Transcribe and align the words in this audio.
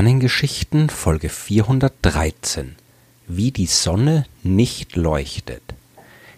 Sternengeschichten 0.00 0.88
Folge 0.88 1.28
413 1.28 2.76
Wie 3.28 3.50
die 3.50 3.66
Sonne 3.66 4.24
nicht 4.42 4.96
leuchtet. 4.96 5.60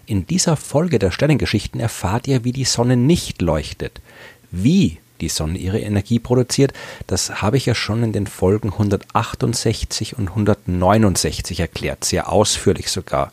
In 0.05 0.27
dieser 0.27 0.57
Folge 0.57 0.99
der 0.99 1.11
Sternengeschichten 1.11 1.79
erfahrt 1.79 2.27
ihr, 2.27 2.43
wie 2.43 2.51
die 2.51 2.65
Sonne 2.65 2.97
nicht 2.97 3.41
leuchtet. 3.41 4.01
Wie 4.51 4.97
die 5.21 5.29
Sonne 5.29 5.57
ihre 5.57 5.79
Energie 5.79 6.19
produziert, 6.19 6.73
das 7.07 7.41
habe 7.41 7.57
ich 7.57 7.65
ja 7.65 7.75
schon 7.75 8.03
in 8.03 8.11
den 8.11 8.27
Folgen 8.27 8.71
168 8.71 10.17
und 10.17 10.29
169 10.29 11.59
erklärt, 11.59 12.03
sehr 12.03 12.31
ausführlich 12.31 12.89
sogar. 12.89 13.31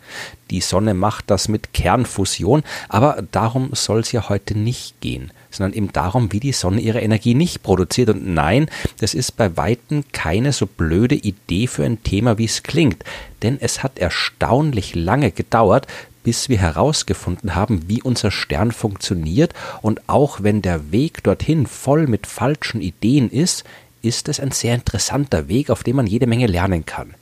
Die 0.50 0.60
Sonne 0.60 0.94
macht 0.94 1.30
das 1.30 1.48
mit 1.48 1.72
Kernfusion, 1.72 2.64
aber 2.88 3.22
darum 3.30 3.70
soll 3.72 4.00
es 4.00 4.10
ja 4.10 4.28
heute 4.28 4.58
nicht 4.58 5.00
gehen, 5.00 5.32
sondern 5.50 5.76
eben 5.76 5.92
darum, 5.92 6.32
wie 6.32 6.40
die 6.40 6.52
Sonne 6.52 6.80
ihre 6.80 7.00
Energie 7.00 7.34
nicht 7.34 7.62
produziert. 7.62 8.10
Und 8.10 8.26
nein, 8.26 8.68
das 8.98 9.14
ist 9.14 9.36
bei 9.36 9.56
Weitem 9.56 10.04
keine 10.12 10.52
so 10.52 10.66
blöde 10.66 11.14
Idee 11.14 11.68
für 11.68 11.84
ein 11.84 12.02
Thema, 12.02 12.36
wie 12.38 12.46
es 12.46 12.64
klingt, 12.64 13.04
denn 13.42 13.58
es 13.60 13.82
hat 13.84 13.98
erstaunlich 13.98 14.94
lange 14.96 15.30
gedauert, 15.30 15.86
bis 16.22 16.48
wir 16.48 16.58
herausgefunden 16.58 17.54
haben, 17.54 17.88
wie 17.88 18.02
unser 18.02 18.30
Stern 18.30 18.72
funktioniert, 18.72 19.54
und 19.82 20.08
auch 20.08 20.42
wenn 20.42 20.62
der 20.62 20.92
Weg 20.92 21.22
dorthin 21.22 21.66
voll 21.66 22.06
mit 22.06 22.26
falschen 22.26 22.80
Ideen 22.80 23.30
ist, 23.30 23.64
ist 24.02 24.28
es 24.28 24.40
ein 24.40 24.50
sehr 24.50 24.74
interessanter 24.74 25.48
Weg, 25.48 25.70
auf 25.70 25.82
dem 25.82 25.96
man 25.96 26.06
jede 26.06 26.26
Menge 26.26 26.46
lernen 26.46 26.86
kann. 26.86 27.14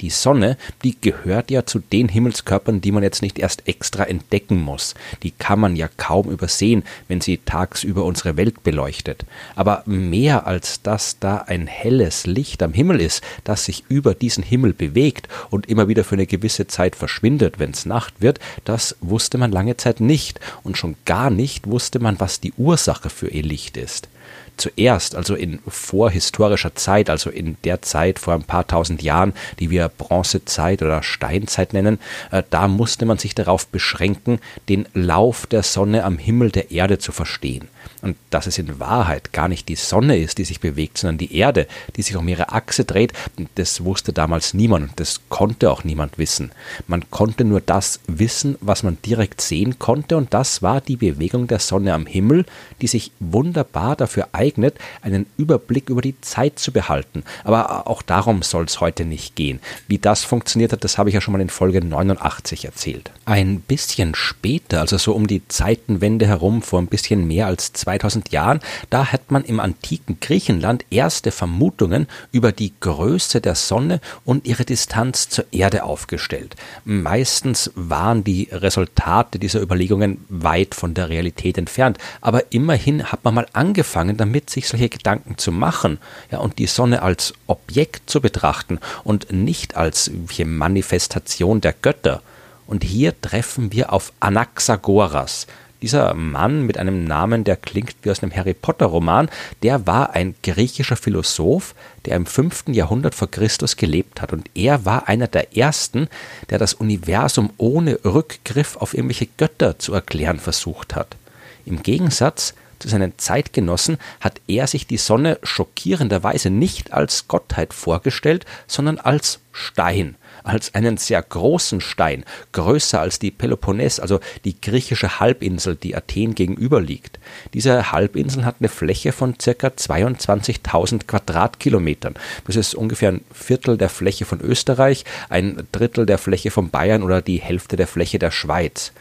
Die 0.00 0.10
Sonne, 0.10 0.58
die 0.84 1.00
gehört 1.00 1.50
ja 1.50 1.64
zu 1.64 1.78
den 1.78 2.08
Himmelskörpern, 2.08 2.80
die 2.80 2.92
man 2.92 3.02
jetzt 3.02 3.22
nicht 3.22 3.38
erst 3.38 3.66
extra 3.66 4.04
entdecken 4.04 4.60
muss. 4.60 4.94
Die 5.22 5.30
kann 5.30 5.58
man 5.58 5.74
ja 5.74 5.88
kaum 5.96 6.30
übersehen, 6.30 6.84
wenn 7.08 7.20
sie 7.20 7.38
tagsüber 7.38 8.04
unsere 8.04 8.36
Welt 8.36 8.62
beleuchtet. 8.62 9.24
Aber 9.54 9.82
mehr 9.86 10.46
als 10.46 10.82
dass 10.82 11.18
da 11.18 11.38
ein 11.38 11.66
helles 11.66 12.26
Licht 12.26 12.62
am 12.62 12.74
Himmel 12.74 13.00
ist, 13.00 13.22
das 13.44 13.64
sich 13.64 13.84
über 13.88 14.14
diesen 14.14 14.44
Himmel 14.44 14.74
bewegt 14.74 15.28
und 15.50 15.66
immer 15.66 15.88
wieder 15.88 16.04
für 16.04 16.16
eine 16.16 16.26
gewisse 16.26 16.66
Zeit 16.66 16.94
verschwindet, 16.94 17.58
wenn 17.58 17.70
es 17.70 17.86
Nacht 17.86 18.20
wird, 18.20 18.38
das 18.64 18.96
wusste 19.00 19.38
man 19.38 19.50
lange 19.50 19.76
Zeit 19.76 20.00
nicht. 20.00 20.40
Und 20.62 20.76
schon 20.76 20.96
gar 21.06 21.30
nicht 21.30 21.66
wusste 21.66 22.00
man, 22.00 22.20
was 22.20 22.40
die 22.40 22.52
Ursache 22.58 23.08
für 23.08 23.28
ihr 23.28 23.42
Licht 23.42 23.76
ist 23.76 24.08
zuerst, 24.56 25.14
also 25.14 25.34
in 25.34 25.60
vorhistorischer 25.66 26.74
Zeit, 26.74 27.10
also 27.10 27.30
in 27.30 27.56
der 27.64 27.82
Zeit 27.82 28.18
vor 28.18 28.34
ein 28.34 28.44
paar 28.44 28.66
tausend 28.66 29.02
Jahren, 29.02 29.32
die 29.58 29.70
wir 29.70 29.88
Bronzezeit 29.88 30.82
oder 30.82 31.02
Steinzeit 31.02 31.72
nennen, 31.72 31.98
äh, 32.30 32.42
da 32.50 32.68
musste 32.68 33.06
man 33.06 33.18
sich 33.18 33.34
darauf 33.34 33.66
beschränken, 33.66 34.40
den 34.68 34.86
Lauf 34.94 35.46
der 35.46 35.62
Sonne 35.62 36.04
am 36.04 36.18
Himmel 36.18 36.50
der 36.50 36.70
Erde 36.70 36.98
zu 36.98 37.12
verstehen 37.12 37.68
und 38.02 38.16
dass 38.30 38.46
es 38.46 38.58
in 38.58 38.78
Wahrheit 38.78 39.32
gar 39.32 39.48
nicht 39.48 39.68
die 39.68 39.76
Sonne 39.76 40.18
ist, 40.18 40.38
die 40.38 40.44
sich 40.44 40.60
bewegt, 40.60 40.98
sondern 40.98 41.18
die 41.18 41.36
Erde, 41.36 41.66
die 41.96 42.02
sich 42.02 42.16
um 42.16 42.28
ihre 42.28 42.52
Achse 42.52 42.84
dreht, 42.84 43.12
das 43.54 43.84
wusste 43.84 44.12
damals 44.12 44.54
niemand 44.54 44.90
und 44.90 45.00
das 45.00 45.20
konnte 45.28 45.70
auch 45.70 45.84
niemand 45.84 46.18
wissen. 46.18 46.52
Man 46.86 47.10
konnte 47.10 47.44
nur 47.44 47.60
das 47.60 48.00
wissen, 48.06 48.56
was 48.60 48.82
man 48.82 48.98
direkt 49.04 49.40
sehen 49.40 49.78
konnte 49.78 50.16
und 50.16 50.32
das 50.34 50.62
war 50.62 50.80
die 50.80 50.96
Bewegung 50.96 51.46
der 51.46 51.58
Sonne 51.58 51.94
am 51.94 52.06
Himmel, 52.06 52.46
die 52.80 52.86
sich 52.86 53.12
wunderbar 53.20 53.96
dafür 53.96 54.28
eignet, 54.32 54.78
einen 55.02 55.26
Überblick 55.36 55.88
über 55.88 56.02
die 56.02 56.20
Zeit 56.20 56.58
zu 56.58 56.72
behalten. 56.72 57.24
Aber 57.44 57.86
auch 57.86 58.02
darum 58.02 58.42
soll 58.42 58.64
es 58.64 58.80
heute 58.80 59.04
nicht 59.04 59.36
gehen. 59.36 59.60
Wie 59.88 59.98
das 59.98 60.24
funktioniert 60.24 60.72
hat, 60.72 60.84
das 60.84 60.98
habe 60.98 61.10
ich 61.10 61.14
ja 61.14 61.20
schon 61.20 61.32
mal 61.32 61.40
in 61.40 61.50
Folge 61.50 61.84
89 61.84 62.64
erzählt. 62.64 63.10
Ein 63.24 63.60
bisschen 63.60 64.14
später, 64.14 64.80
also 64.80 64.98
so 64.98 65.12
um 65.12 65.26
die 65.26 65.46
Zeitenwende 65.48 66.26
herum, 66.26 66.62
vor 66.62 66.80
ein 66.80 66.86
bisschen 66.86 67.26
mehr 67.26 67.46
als 67.46 67.72
zwei 67.72 67.95
2000 67.98 68.30
Jahren, 68.30 68.60
da 68.90 69.12
hat 69.12 69.30
man 69.30 69.44
im 69.44 69.60
antiken 69.60 70.18
Griechenland 70.20 70.84
erste 70.90 71.30
Vermutungen 71.30 72.06
über 72.32 72.52
die 72.52 72.72
Größe 72.80 73.40
der 73.40 73.54
Sonne 73.54 74.00
und 74.24 74.46
ihre 74.46 74.64
Distanz 74.64 75.28
zur 75.28 75.46
Erde 75.52 75.84
aufgestellt. 75.84 76.56
Meistens 76.84 77.70
waren 77.74 78.24
die 78.24 78.48
Resultate 78.52 79.38
dieser 79.38 79.60
Überlegungen 79.60 80.24
weit 80.28 80.74
von 80.74 80.94
der 80.94 81.08
Realität 81.08 81.58
entfernt, 81.58 81.98
aber 82.20 82.52
immerhin 82.52 83.04
hat 83.04 83.24
man 83.24 83.34
mal 83.34 83.46
angefangen, 83.52 84.16
damit 84.16 84.50
sich 84.50 84.68
solche 84.68 84.88
Gedanken 84.88 85.38
zu 85.38 85.52
machen, 85.52 85.98
ja, 86.30 86.38
und 86.38 86.58
die 86.58 86.66
Sonne 86.66 87.02
als 87.02 87.34
Objekt 87.46 88.10
zu 88.10 88.20
betrachten 88.20 88.78
und 89.04 89.32
nicht 89.32 89.76
als 89.76 90.10
Manifestation 90.44 91.60
der 91.60 91.72
Götter. 91.72 92.22
Und 92.66 92.82
hier 92.82 93.18
treffen 93.20 93.72
wir 93.72 93.92
auf 93.92 94.12
Anaxagoras, 94.20 95.46
dieser 95.82 96.14
Mann 96.14 96.62
mit 96.62 96.78
einem 96.78 97.04
Namen, 97.04 97.44
der 97.44 97.56
klingt 97.56 97.94
wie 98.02 98.10
aus 98.10 98.22
einem 98.22 98.34
Harry 98.34 98.54
Potter 98.54 98.86
Roman, 98.86 99.28
der 99.62 99.86
war 99.86 100.14
ein 100.14 100.34
griechischer 100.42 100.96
Philosoph, 100.96 101.74
der 102.04 102.16
im 102.16 102.26
5. 102.26 102.64
Jahrhundert 102.68 103.14
vor 103.14 103.30
Christus 103.30 103.76
gelebt 103.76 104.22
hat. 104.22 104.32
Und 104.32 104.50
er 104.54 104.84
war 104.84 105.08
einer 105.08 105.28
der 105.28 105.56
ersten, 105.56 106.08
der 106.50 106.58
das 106.58 106.74
Universum 106.74 107.50
ohne 107.58 107.98
Rückgriff 108.04 108.76
auf 108.76 108.94
irgendwelche 108.94 109.28
Götter 109.36 109.78
zu 109.78 109.92
erklären 109.92 110.38
versucht 110.38 110.94
hat. 110.94 111.16
Im 111.64 111.82
Gegensatz 111.82 112.54
zu 112.78 112.88
seinen 112.88 113.18
Zeitgenossen 113.18 113.98
hat 114.20 114.40
er 114.46 114.66
sich 114.66 114.86
die 114.86 114.98
Sonne 114.98 115.38
schockierenderweise 115.42 116.50
nicht 116.50 116.92
als 116.92 117.26
Gottheit 117.26 117.72
vorgestellt, 117.72 118.44
sondern 118.66 118.98
als 118.98 119.40
Stein 119.52 120.16
als 120.46 120.74
einen 120.74 120.96
sehr 120.96 121.22
großen 121.22 121.80
Stein, 121.80 122.24
größer 122.52 123.00
als 123.00 123.18
die 123.18 123.30
Peloponnes, 123.30 124.00
also 124.00 124.20
die 124.44 124.60
griechische 124.60 125.20
Halbinsel, 125.20 125.76
die 125.76 125.96
Athen 125.96 126.34
gegenüber 126.34 126.80
liegt. 126.80 127.18
Diese 127.54 127.92
Halbinsel 127.92 128.44
hat 128.44 128.56
eine 128.60 128.68
Fläche 128.68 129.12
von 129.12 129.34
circa 129.40 129.68
22.000 129.68 131.06
Quadratkilometern. 131.06 132.14
Das 132.46 132.56
ist 132.56 132.74
ungefähr 132.74 133.12
ein 133.12 133.24
Viertel 133.32 133.76
der 133.76 133.88
Fläche 133.88 134.24
von 134.24 134.40
Österreich, 134.40 135.04
ein 135.28 135.66
Drittel 135.72 136.06
der 136.06 136.18
Fläche 136.18 136.50
von 136.50 136.70
Bayern 136.70 137.02
oder 137.02 137.22
die 137.22 137.40
Hälfte 137.40 137.76
der 137.76 137.86
Fläche 137.86 138.18
der 138.18 138.30
Schweiz. 138.30 138.92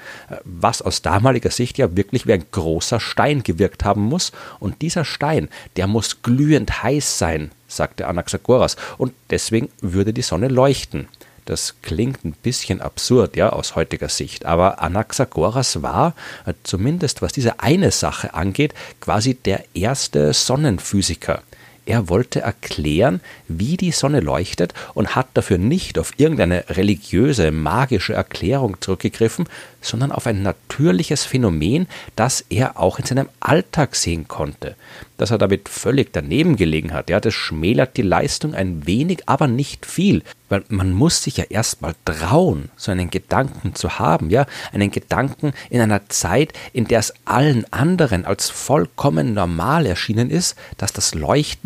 Was 0.43 0.81
aus 0.81 1.01
damaliger 1.01 1.51
Sicht 1.51 1.77
ja 1.77 1.95
wirklich 1.95 2.27
wie 2.27 2.33
ein 2.33 2.45
großer 2.51 2.99
Stein 2.99 3.43
gewirkt 3.43 3.83
haben 3.85 4.01
muss. 4.01 4.31
Und 4.59 4.81
dieser 4.81 5.05
Stein, 5.05 5.49
der 5.75 5.87
muss 5.87 6.21
glühend 6.21 6.83
heiß 6.83 7.17
sein, 7.17 7.51
sagte 7.67 8.07
Anaxagoras, 8.07 8.75
und 8.97 9.13
deswegen 9.29 9.69
würde 9.81 10.13
die 10.13 10.21
Sonne 10.21 10.47
leuchten. 10.47 11.07
Das 11.45 11.75
klingt 11.83 12.25
ein 12.25 12.33
bisschen 12.33 12.81
absurd, 12.81 13.35
ja, 13.35 13.49
aus 13.49 13.75
heutiger 13.75 14.09
Sicht. 14.09 14.45
Aber 14.45 14.81
Anaxagoras 14.81 15.81
war, 15.83 16.15
äh, 16.45 16.53
zumindest 16.63 17.21
was 17.21 17.33
diese 17.33 17.59
eine 17.59 17.91
Sache 17.91 18.33
angeht, 18.33 18.73
quasi 18.99 19.35
der 19.35 19.63
erste 19.75 20.33
Sonnenphysiker. 20.33 21.43
Er 21.85 22.09
wollte 22.09 22.41
erklären, 22.41 23.21
wie 23.47 23.77
die 23.77 23.91
Sonne 23.91 24.19
leuchtet 24.19 24.73
und 24.95 25.15
hat 25.15 25.27
dafür 25.35 25.59
nicht 25.59 25.99
auf 25.99 26.13
irgendeine 26.17 26.65
religiöse, 26.69 27.51
magische 27.51 28.13
Erklärung 28.13 28.81
zurückgegriffen, 28.81 29.47
sondern 29.81 30.11
auf 30.11 30.25
ein 30.25 30.41
natürliches 30.41 31.25
Phänomen, 31.25 31.87
das 32.15 32.43
er 32.49 32.79
auch 32.79 32.97
in 32.97 33.05
seinem 33.05 33.29
Alltag 33.39 33.95
sehen 33.95 34.27
konnte. 34.27 34.75
Dass 35.17 35.31
er 35.31 35.37
damit 35.37 35.69
völlig 35.69 36.11
daneben 36.11 36.55
gelegen 36.55 36.91
hat, 36.91 37.09
ja, 37.09 37.19
das 37.19 37.33
schmälert 37.33 37.95
die 37.97 38.01
Leistung 38.01 38.53
ein 38.55 38.85
wenig, 38.87 39.23
aber 39.27 39.47
nicht 39.47 39.85
viel. 39.85 40.23
Weil 40.49 40.63
man 40.69 40.91
muss 40.91 41.23
sich 41.23 41.37
ja 41.37 41.45
erstmal 41.45 41.95
trauen, 42.03 42.69
so 42.75 42.91
einen 42.91 43.09
Gedanken 43.09 43.75
zu 43.75 43.97
haben, 43.97 44.29
ja, 44.29 44.45
einen 44.73 44.91
Gedanken 44.91 45.53
in 45.69 45.81
einer 45.81 46.07
Zeit, 46.09 46.53
in 46.73 46.85
der 46.85 46.99
es 46.99 47.13
allen 47.25 47.65
anderen 47.71 48.25
als 48.25 48.49
vollkommen 48.49 49.33
normal 49.33 49.85
erschienen 49.85 50.29
ist, 50.29 50.55
dass 50.77 50.93
das 50.93 51.15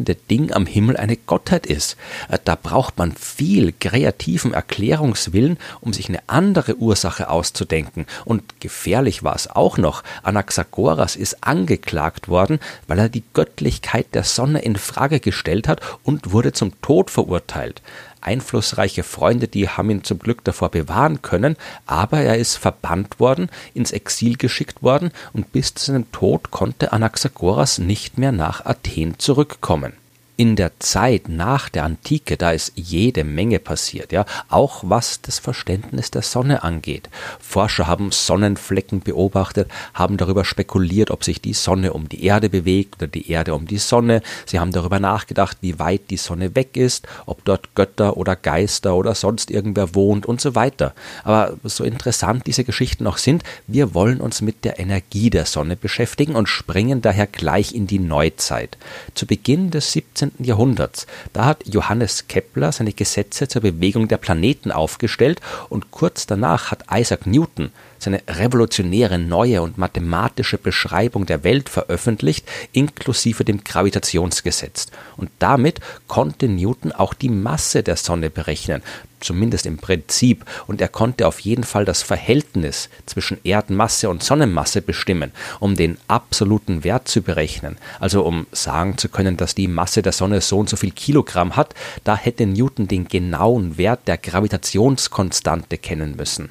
leuchtende 0.10 0.16
Ding 0.30 0.52
am 0.52 0.66
Himmel 0.66 0.98
eine 0.98 1.18
Gottheit 1.18 1.66
ist. 1.66 1.98
Äh, 2.30 2.40
da 2.44 2.56
braucht 2.56 2.98
man 2.98 3.12
viel 3.14 3.74
kreativen 3.80 4.54
Erklärungswillen, 4.54 5.58
um 5.82 5.94
sich 5.94 6.10
eine 6.10 6.22
andere 6.28 6.78
Ursache 6.78 7.30
auszudenken. 7.30 8.06
Und 8.26 8.60
gefährlich 8.60 9.24
war 9.24 9.36
es 9.36 9.50
auch 9.50 9.78
noch. 9.78 10.04
Anaxagoras 10.24 11.16
ist 11.16 11.44
angeklagt 11.44 12.28
worden, 12.28 12.60
weil 12.88 13.00
er 13.00 13.10
die 13.10 13.24
Göttlichkeit 13.34 14.08
der 14.14 14.24
Sonne 14.24 14.62
in 14.62 14.76
Frage 14.76 15.20
gestellt 15.20 15.68
hat 15.68 15.82
und 16.04 16.32
wurde 16.32 16.54
zum 16.54 16.80
Tod 16.82 17.10
verurteilt 17.10 17.82
einflussreiche 18.22 19.04
Freunde, 19.04 19.48
die 19.48 19.70
haben 19.70 19.90
ihn 19.90 20.04
zum 20.04 20.20
Glück 20.20 20.44
davor 20.44 20.70
bewahren 20.70 21.22
können, 21.22 21.56
aber 21.86 22.22
er 22.22 22.38
ist 22.38 22.58
verbannt 22.58 23.20
worden, 23.20 23.50
ins 23.74 23.92
Exil 23.92 24.38
geschickt 24.38 24.84
worden 24.84 25.12
und 25.34 25.52
bis 25.52 25.74
zu 25.74 25.92
seinem 25.92 26.12
Tod 26.12 26.52
konnte 26.52 26.92
Anaxagoras 26.92 27.80
nicht 27.80 28.18
mehr 28.18 28.32
nach 28.32 28.66
Athen 28.66 29.18
zurückkommen 29.20 29.94
in 30.40 30.56
der 30.56 30.72
Zeit 30.80 31.28
nach 31.28 31.68
der 31.68 31.84
Antike, 31.84 32.38
da 32.38 32.52
ist 32.52 32.72
jede 32.76 33.26
Menge 33.26 33.60
passiert, 33.60 34.14
ja, 34.14 34.26
auch 34.48 34.84
was 34.86 35.20
das 35.22 35.38
Verständnis 35.38 36.12
der 36.12 36.22
Sonne 36.22 36.64
angeht. 36.64 37.10
Forscher 37.42 37.88
haben 37.88 38.14
Sonnenflecken 38.14 39.02
beobachtet, 39.02 39.70
haben 39.94 40.16
darüber 40.16 40.46
spekuliert, 40.46 41.12
ob 41.12 41.26
sich 41.26 41.42
die 41.42 41.52
Sonne 41.52 41.92
um 41.92 42.08
die 42.08 42.24
Erde 42.24 42.50
bewegt 42.50 42.96
oder 42.96 43.08
die 43.08 43.30
Erde 43.30 43.54
um 43.54 43.68
die 43.68 43.80
Sonne. 43.80 44.22
Sie 44.46 44.62
haben 44.62 44.72
darüber 44.72 45.02
nachgedacht, 45.02 45.58
wie 45.60 45.78
weit 45.78 46.10
die 46.10 46.16
Sonne 46.16 46.56
weg 46.56 46.78
ist, 46.78 47.06
ob 47.26 47.44
dort 47.44 47.76
Götter 47.76 48.16
oder 48.16 48.38
Geister 48.38 48.96
oder 48.96 49.16
sonst 49.16 49.52
irgendwer 49.52 49.94
wohnt 49.94 50.26
und 50.26 50.40
so 50.40 50.56
weiter. 50.56 50.94
Aber 51.26 51.58
so 51.66 51.84
interessant 51.84 52.48
diese 52.48 52.64
Geschichten 52.64 53.08
auch 53.08 53.18
sind, 53.18 53.44
wir 53.68 53.94
wollen 53.94 54.22
uns 54.22 54.40
mit 54.40 54.64
der 54.64 54.80
Energie 54.80 55.30
der 55.30 55.44
Sonne 55.44 55.76
beschäftigen 55.76 56.38
und 56.38 56.48
springen 56.48 57.02
daher 57.02 57.28
gleich 57.28 57.76
in 57.76 57.88
die 57.88 58.00
Neuzeit. 58.00 58.78
Zu 59.16 59.26
Beginn 59.26 59.70
des 59.70 59.92
17 59.92 60.29
18. 60.30 60.46
Jahrhunderts. 60.46 61.08
Da 61.34 61.46
hat 61.46 61.66
Johannes 61.68 62.28
Kepler 62.28 62.72
seine 62.72 62.94
Gesetze 62.94 63.48
zur 63.48 63.62
Bewegung 63.62 64.08
der 64.08 64.18
Planeten 64.18 64.72
aufgestellt 64.72 65.42
und 65.70 65.92
kurz 65.92 66.26
danach 66.26 66.72
hat 66.72 66.86
Isaac 66.92 67.26
Newton 67.26 67.72
seine 68.00 68.22
revolutionäre 68.28 69.20
neue 69.20 69.62
und 69.62 69.78
mathematische 69.78 70.58
Beschreibung 70.58 71.26
der 71.26 71.44
Welt 71.44 71.70
veröffentlicht, 71.70 72.48
inklusive 72.72 73.44
dem 73.44 73.64
Gravitationsgesetz. 73.64 74.88
Und 75.18 75.30
damit 75.40 75.80
konnte 76.08 76.48
Newton 76.48 76.92
auch 76.92 77.14
die 77.14 77.30
Masse 77.30 77.84
der 77.84 77.98
Sonne 77.98 78.30
berechnen, 78.30 78.82
zumindest 79.20 79.66
im 79.66 79.78
Prinzip, 79.78 80.46
und 80.68 80.82
er 80.82 80.88
konnte 80.88 81.28
auf 81.28 81.40
jeden 81.40 81.64
Fall 81.64 81.86
das 81.86 82.02
Verhältnis 82.02 82.90
zwischen 83.06 83.38
Erdenmasse 83.44 84.10
und 84.10 84.24
Sonnenmasse 84.24 84.82
bestimmen, 84.82 85.32
um 85.60 85.76
den 85.76 85.98
absoluten 86.08 86.84
Wert 86.84 87.08
zu 87.08 87.22
berechnen, 87.22 87.78
also 88.00 88.24
um 88.24 88.48
sagen 88.52 88.98
zu 88.98 89.10
können, 89.10 89.38
dass 89.38 89.56
die 89.56 89.68
Masse 89.68 90.02
der 90.02 90.14
Sonne 90.14 90.42
so 90.42 90.60
und 90.60 90.70
so 90.70 90.78
viel 90.78 90.92
Kilogramm 90.92 91.56
hat, 91.56 91.74
da 92.04 92.16
hätte 92.16 92.46
Newton 92.46 92.88
den 92.88 93.08
genauen 93.08 93.78
Wert 93.78 94.08
der 94.08 94.18
Gravitationskonstante 94.18 95.78
kennen 95.78 96.16
müssen. 96.16 96.50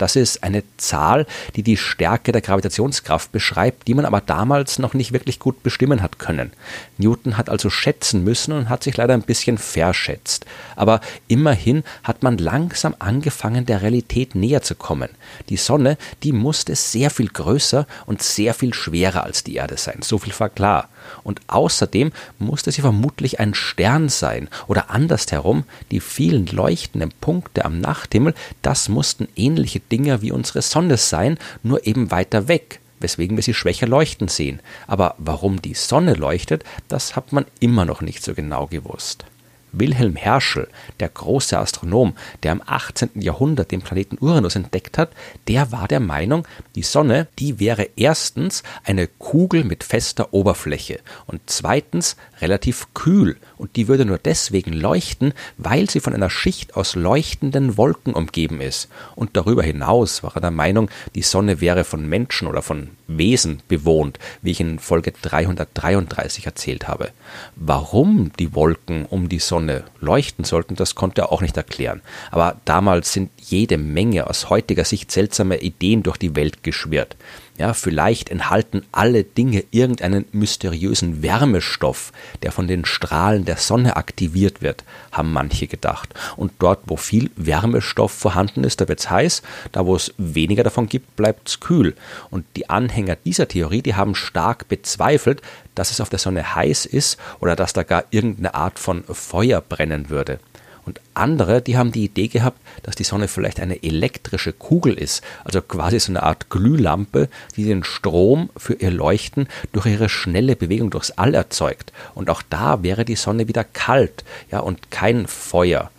Das 0.00 0.16
ist 0.16 0.42
eine 0.42 0.62
Zahl, 0.78 1.26
die 1.56 1.62
die 1.62 1.76
Stärke 1.76 2.32
der 2.32 2.40
Gravitationskraft 2.40 3.32
beschreibt, 3.32 3.86
die 3.86 3.92
man 3.92 4.06
aber 4.06 4.22
damals 4.22 4.78
noch 4.78 4.94
nicht 4.94 5.12
wirklich 5.12 5.38
gut 5.38 5.62
bestimmen 5.62 6.00
hat 6.00 6.18
können. 6.18 6.52
Newton 6.96 7.36
hat 7.36 7.50
also 7.50 7.68
schätzen 7.68 8.24
müssen 8.24 8.52
und 8.52 8.70
hat 8.70 8.82
sich 8.82 8.96
leider 8.96 9.12
ein 9.12 9.22
bisschen 9.22 9.58
verschätzt. 9.58 10.46
Aber 10.74 11.02
immerhin 11.28 11.84
hat 12.02 12.22
man 12.22 12.38
langsam 12.38 12.94
angefangen, 12.98 13.66
der 13.66 13.82
Realität 13.82 14.34
näher 14.34 14.62
zu 14.62 14.74
kommen. 14.74 15.10
Die 15.50 15.58
Sonne, 15.58 15.98
die 16.22 16.32
musste 16.32 16.74
sehr 16.76 17.10
viel 17.10 17.28
größer 17.28 17.86
und 18.06 18.22
sehr 18.22 18.54
viel 18.54 18.72
schwerer 18.72 19.24
als 19.24 19.44
die 19.44 19.56
Erde 19.56 19.76
sein. 19.76 20.00
So 20.00 20.16
viel 20.16 20.32
war 20.38 20.48
klar. 20.48 20.88
Und 21.22 21.40
außerdem 21.48 22.12
musste 22.38 22.72
sie 22.72 22.82
vermutlich 22.82 23.40
ein 23.40 23.54
Stern 23.54 24.08
sein 24.08 24.48
oder 24.66 24.90
andersherum, 24.90 25.64
die 25.90 26.00
vielen 26.00 26.46
leuchtenden 26.46 27.12
Punkte 27.20 27.64
am 27.64 27.80
Nachthimmel, 27.80 28.34
das 28.62 28.88
mussten 28.88 29.28
ähnliche 29.36 29.80
Dinge 29.80 30.22
wie 30.22 30.32
unsere 30.32 30.62
Sonne 30.62 30.96
sein, 30.96 31.38
nur 31.62 31.86
eben 31.86 32.10
weiter 32.10 32.48
weg 32.48 32.80
weswegen 33.00 33.36
wir 33.36 33.42
sie 33.42 33.54
schwächer 33.54 33.88
leuchten 33.88 34.28
sehen. 34.28 34.60
Aber 34.86 35.14
warum 35.16 35.62
die 35.62 35.72
Sonne 35.74 36.12
leuchtet, 36.12 36.64
das 36.88 37.16
hat 37.16 37.32
man 37.32 37.46
immer 37.58 37.86
noch 37.86 38.02
nicht 38.02 38.22
so 38.22 38.34
genau 38.34 38.66
gewusst. 38.66 39.24
Wilhelm 39.72 40.16
Herschel, 40.16 40.68
der 40.98 41.08
große 41.08 41.58
Astronom, 41.58 42.14
der 42.42 42.52
im 42.52 42.62
18. 42.64 43.10
Jahrhundert 43.14 43.70
den 43.70 43.82
Planeten 43.82 44.18
Uranus 44.20 44.56
entdeckt 44.56 44.98
hat, 44.98 45.10
der 45.48 45.72
war 45.72 45.88
der 45.88 46.00
Meinung, 46.00 46.46
die 46.74 46.82
Sonne, 46.82 47.28
die 47.38 47.60
wäre 47.60 47.88
erstens 47.96 48.62
eine 48.84 49.06
Kugel 49.06 49.64
mit 49.64 49.84
fester 49.84 50.32
Oberfläche 50.32 51.00
und 51.26 51.40
zweitens 51.46 52.16
relativ 52.40 52.88
kühl 52.94 53.36
und 53.58 53.76
die 53.76 53.88
würde 53.88 54.04
nur 54.04 54.18
deswegen 54.18 54.72
leuchten, 54.72 55.32
weil 55.58 55.88
sie 55.90 56.00
von 56.00 56.14
einer 56.14 56.30
Schicht 56.30 56.76
aus 56.76 56.94
leuchtenden 56.94 57.76
Wolken 57.76 58.14
umgeben 58.14 58.60
ist. 58.60 58.88
Und 59.14 59.36
darüber 59.36 59.62
hinaus 59.62 60.22
war 60.22 60.34
er 60.34 60.40
der 60.40 60.50
Meinung, 60.50 60.90
die 61.14 61.22
Sonne 61.22 61.60
wäre 61.60 61.84
von 61.84 62.08
Menschen 62.08 62.48
oder 62.48 62.62
von 62.62 62.90
Wesen 63.06 63.62
bewohnt, 63.68 64.18
wie 64.42 64.52
ich 64.52 64.60
in 64.60 64.78
Folge 64.78 65.12
333 65.20 66.46
erzählt 66.46 66.88
habe. 66.88 67.10
Warum 67.56 68.32
die 68.38 68.54
Wolken 68.54 69.04
um 69.06 69.28
die 69.28 69.38
Sonne 69.38 69.59
leuchten 70.00 70.44
sollten, 70.44 70.76
das 70.76 70.94
konnte 70.94 71.22
er 71.22 71.32
auch 71.32 71.42
nicht 71.42 71.56
erklären. 71.56 72.00
Aber 72.30 72.56
damals 72.64 73.12
sind 73.12 73.30
jede 73.38 73.78
Menge 73.78 74.26
aus 74.28 74.50
heutiger 74.50 74.84
Sicht 74.84 75.10
seltsame 75.10 75.58
Ideen 75.58 76.02
durch 76.02 76.16
die 76.16 76.36
Welt 76.36 76.62
geschwirrt. 76.62 77.16
Ja, 77.60 77.74
vielleicht 77.74 78.30
enthalten 78.30 78.86
alle 78.90 79.22
Dinge 79.22 79.64
irgendeinen 79.70 80.24
mysteriösen 80.32 81.22
Wärmestoff, 81.22 82.10
der 82.42 82.52
von 82.52 82.66
den 82.66 82.86
Strahlen 82.86 83.44
der 83.44 83.58
Sonne 83.58 83.96
aktiviert 83.96 84.62
wird, 84.62 84.82
haben 85.12 85.34
manche 85.34 85.66
gedacht. 85.66 86.14
Und 86.38 86.52
dort, 86.58 86.80
wo 86.86 86.96
viel 86.96 87.30
Wärmestoff 87.36 88.12
vorhanden 88.12 88.64
ist, 88.64 88.80
da 88.80 88.88
wird 88.88 89.00
es 89.00 89.10
heiß, 89.10 89.42
da 89.72 89.84
wo 89.84 89.94
es 89.94 90.14
weniger 90.16 90.62
davon 90.62 90.88
gibt, 90.88 91.16
bleibt 91.16 91.48
es 91.48 91.60
kühl. 91.60 91.94
Und 92.30 92.46
die 92.56 92.70
Anhänger 92.70 93.16
dieser 93.16 93.46
Theorie, 93.46 93.82
die 93.82 93.94
haben 93.94 94.14
stark 94.14 94.66
bezweifelt, 94.68 95.42
dass 95.80 95.90
es 95.90 96.02
auf 96.02 96.10
der 96.10 96.18
Sonne 96.18 96.54
heiß 96.54 96.84
ist 96.84 97.16
oder 97.40 97.56
dass 97.56 97.72
da 97.72 97.84
gar 97.84 98.04
irgendeine 98.10 98.54
Art 98.54 98.78
von 98.78 99.02
Feuer 99.04 99.62
brennen 99.62 100.10
würde. 100.10 100.38
Und 100.84 101.00
andere, 101.14 101.62
die 101.62 101.78
haben 101.78 101.90
die 101.90 102.04
Idee 102.04 102.28
gehabt, 102.28 102.60
dass 102.82 102.96
die 102.96 103.04
Sonne 103.04 103.28
vielleicht 103.28 103.60
eine 103.60 103.82
elektrische 103.82 104.52
Kugel 104.52 104.92
ist, 104.92 105.24
also 105.42 105.62
quasi 105.62 105.98
so 105.98 106.12
eine 106.12 106.22
Art 106.22 106.50
Glühlampe, 106.50 107.30
die 107.56 107.64
den 107.64 107.82
Strom 107.82 108.50
für 108.58 108.74
ihr 108.74 108.90
Leuchten 108.90 109.48
durch 109.72 109.86
ihre 109.86 110.10
schnelle 110.10 110.54
Bewegung 110.54 110.90
durchs 110.90 111.12
All 111.12 111.32
erzeugt. 111.34 111.94
Und 112.14 112.28
auch 112.28 112.42
da 112.50 112.82
wäre 112.82 113.06
die 113.06 113.16
Sonne 113.16 113.48
wieder 113.48 113.64
kalt, 113.64 114.22
ja, 114.50 114.58
und 114.58 114.90
kein 114.90 115.26
Feuer. 115.26 115.90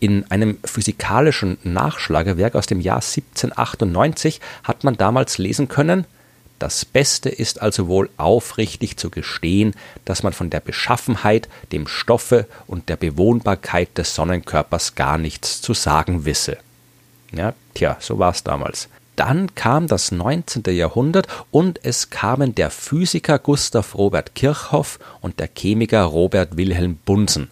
In 0.00 0.30
einem 0.30 0.56
physikalischen 0.64 1.58
Nachschlagewerk 1.64 2.54
aus 2.54 2.66
dem 2.66 2.80
Jahr 2.80 3.02
1798 3.02 4.40
hat 4.64 4.84
man 4.84 4.96
damals 4.96 5.36
lesen 5.36 5.68
können, 5.68 6.06
das 6.58 6.84
Beste 6.84 7.28
ist 7.28 7.62
also 7.62 7.88
wohl 7.88 8.10
aufrichtig 8.16 8.96
zu 8.96 9.10
gestehen, 9.10 9.74
dass 10.04 10.22
man 10.22 10.32
von 10.32 10.50
der 10.50 10.60
Beschaffenheit, 10.60 11.48
dem 11.72 11.86
Stoffe 11.86 12.46
und 12.66 12.88
der 12.88 12.96
Bewohnbarkeit 12.96 13.96
des 13.96 14.14
Sonnenkörpers 14.14 14.94
gar 14.94 15.18
nichts 15.18 15.60
zu 15.60 15.74
sagen 15.74 16.24
wisse. 16.24 16.58
Ja, 17.32 17.54
tja, 17.74 17.96
so 18.00 18.18
war's 18.18 18.42
damals. 18.42 18.88
Dann 19.16 19.54
kam 19.56 19.88
das 19.88 20.12
19. 20.12 20.62
Jahrhundert 20.74 21.26
und 21.50 21.84
es 21.84 22.08
kamen 22.10 22.54
der 22.54 22.70
Physiker 22.70 23.38
Gustav 23.38 23.96
Robert 23.96 24.34
Kirchhoff 24.34 25.00
und 25.20 25.40
der 25.40 25.48
Chemiker 25.48 26.04
Robert 26.04 26.56
Wilhelm 26.56 26.96
Bunsen. 27.04 27.50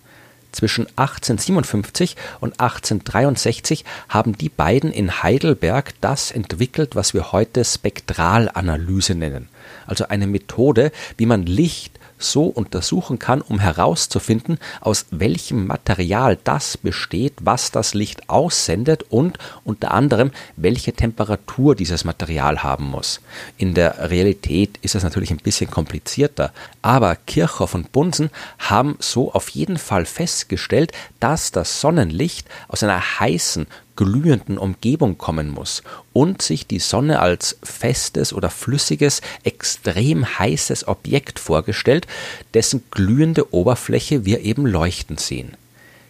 Zwischen 0.56 0.86
1857 0.96 2.16
und 2.40 2.58
1863 2.58 3.84
haben 4.08 4.38
die 4.38 4.48
beiden 4.48 4.90
in 4.90 5.22
Heidelberg 5.22 5.92
das 6.00 6.30
entwickelt, 6.30 6.96
was 6.96 7.12
wir 7.12 7.30
heute 7.32 7.62
Spektralanalyse 7.62 9.14
nennen. 9.14 9.50
Also 9.86 10.08
eine 10.08 10.26
Methode, 10.26 10.92
wie 11.18 11.26
man 11.26 11.42
Licht 11.42 12.00
so 12.18 12.44
untersuchen 12.44 13.18
kann, 13.18 13.40
um 13.40 13.58
herauszufinden, 13.58 14.58
aus 14.80 15.06
welchem 15.10 15.66
Material 15.66 16.38
das 16.44 16.76
besteht, 16.76 17.34
was 17.40 17.70
das 17.70 17.94
Licht 17.94 18.28
aussendet 18.28 19.04
und 19.10 19.38
unter 19.64 19.92
anderem, 19.92 20.30
welche 20.56 20.92
Temperatur 20.92 21.74
dieses 21.74 22.04
Material 22.04 22.62
haben 22.62 22.86
muss. 22.86 23.20
In 23.58 23.74
der 23.74 24.10
Realität 24.10 24.78
ist 24.82 24.94
das 24.94 25.02
natürlich 25.02 25.30
ein 25.30 25.38
bisschen 25.38 25.70
komplizierter, 25.70 26.52
aber 26.82 27.16
Kirchhoff 27.16 27.74
und 27.74 27.92
Bunsen 27.92 28.30
haben 28.58 28.96
so 28.98 29.32
auf 29.32 29.48
jeden 29.50 29.78
Fall 29.78 30.06
festgestellt, 30.06 30.92
dass 31.20 31.52
das 31.52 31.80
Sonnenlicht 31.80 32.48
aus 32.68 32.82
einer 32.82 33.00
heißen, 33.20 33.66
glühenden 33.96 34.58
Umgebung 34.58 35.18
kommen 35.18 35.50
muss 35.50 35.82
und 36.12 36.42
sich 36.42 36.66
die 36.66 36.78
Sonne 36.78 37.20
als 37.20 37.58
festes 37.62 38.32
oder 38.32 38.50
flüssiges, 38.50 39.22
extrem 39.42 40.38
heißes 40.38 40.86
Objekt 40.86 41.38
vorgestellt, 41.38 42.06
dessen 42.54 42.84
glühende 42.90 43.52
Oberfläche 43.52 44.24
wir 44.24 44.40
eben 44.40 44.66
leuchten 44.66 45.16
sehen 45.16 45.56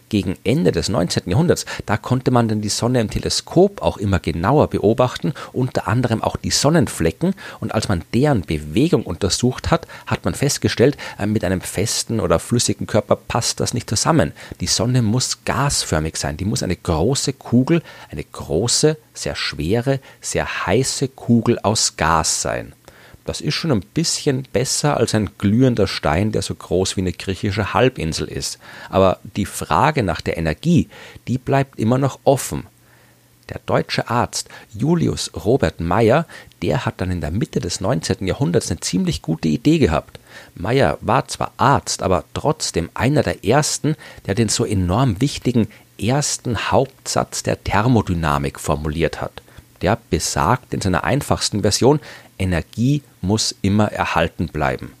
gegen 0.09 0.37
Ende 0.43 0.71
des 0.71 0.89
19. 0.89 1.23
Jahrhunderts, 1.29 1.65
da 1.85 1.97
konnte 1.97 2.31
man 2.31 2.47
dann 2.47 2.61
die 2.61 2.69
Sonne 2.69 3.01
im 3.01 3.09
Teleskop 3.09 3.81
auch 3.81 3.97
immer 3.97 4.19
genauer 4.19 4.69
beobachten, 4.69 5.33
unter 5.53 5.87
anderem 5.87 6.21
auch 6.21 6.35
die 6.35 6.51
Sonnenflecken. 6.51 7.33
Und 7.59 7.73
als 7.73 7.89
man 7.89 8.03
deren 8.13 8.41
Bewegung 8.41 9.03
untersucht 9.03 9.71
hat, 9.71 9.87
hat 10.05 10.25
man 10.25 10.33
festgestellt, 10.33 10.97
äh, 11.17 11.25
mit 11.25 11.43
einem 11.43 11.61
festen 11.61 12.19
oder 12.19 12.39
flüssigen 12.39 12.87
Körper 12.87 13.15
passt 13.15 13.59
das 13.59 13.73
nicht 13.73 13.89
zusammen. 13.89 14.33
Die 14.59 14.67
Sonne 14.67 15.01
muss 15.01 15.43
gasförmig 15.45 16.17
sein, 16.17 16.37
die 16.37 16.45
muss 16.45 16.63
eine 16.63 16.75
große 16.75 17.33
Kugel, 17.33 17.81
eine 18.09 18.23
große, 18.23 18.97
sehr 19.13 19.35
schwere, 19.35 19.99
sehr 20.21 20.65
heiße 20.65 21.09
Kugel 21.09 21.59
aus 21.59 21.97
Gas 21.97 22.41
sein. 22.41 22.73
Das 23.27 23.41
ist 23.41 23.55
schon 23.55 23.73
ein 23.73 23.81
bisschen 23.81 24.47
besser 24.53 24.95
als 24.95 25.13
ein 25.13 25.31
glühender 25.37 25.85
Stein, 25.85 26.31
der 26.31 26.41
so 26.41 26.55
groß 26.55 26.95
wie 26.95 27.01
eine 27.01 27.11
griechische 27.11 27.73
Halbinsel 27.73 28.25
ist. 28.25 28.57
Aber 28.89 29.19
die 29.35 29.45
Frage 29.45 30.01
nach 30.01 30.21
der 30.21 30.37
Energie, 30.37 30.87
die 31.27 31.37
bleibt 31.37 31.77
immer 31.77 31.97
noch 31.97 32.19
offen. 32.23 32.67
Der 33.49 33.59
deutsche 33.65 34.09
Arzt 34.09 34.47
Julius 34.73 35.31
Robert 35.45 35.81
Meyer, 35.81 36.25
der 36.61 36.85
hat 36.85 37.01
dann 37.01 37.11
in 37.11 37.19
der 37.19 37.31
Mitte 37.31 37.59
des 37.59 37.81
19. 37.81 38.25
Jahrhunderts 38.25 38.71
eine 38.71 38.79
ziemlich 38.79 39.21
gute 39.21 39.49
Idee 39.49 39.79
gehabt. 39.79 40.21
Meyer 40.55 40.97
war 41.01 41.27
zwar 41.27 41.51
Arzt, 41.57 42.03
aber 42.03 42.23
trotzdem 42.33 42.89
einer 42.93 43.23
der 43.23 43.43
ersten, 43.43 43.97
der 44.25 44.35
den 44.35 44.47
so 44.47 44.63
enorm 44.63 45.19
wichtigen 45.19 45.67
ersten 46.01 46.71
Hauptsatz 46.71 47.43
der 47.43 47.61
Thermodynamik 47.61 48.57
formuliert 48.57 49.19
hat. 49.19 49.41
Der 49.81 49.97
besagt 50.09 50.73
in 50.73 50.81
seiner 50.81 51.03
einfachsten 51.03 51.61
Version, 51.61 51.99
Energie 52.39 53.01
muss 53.21 53.55
immer 53.61 53.91
erhalten 53.91 54.47
bleiben. 54.47 54.93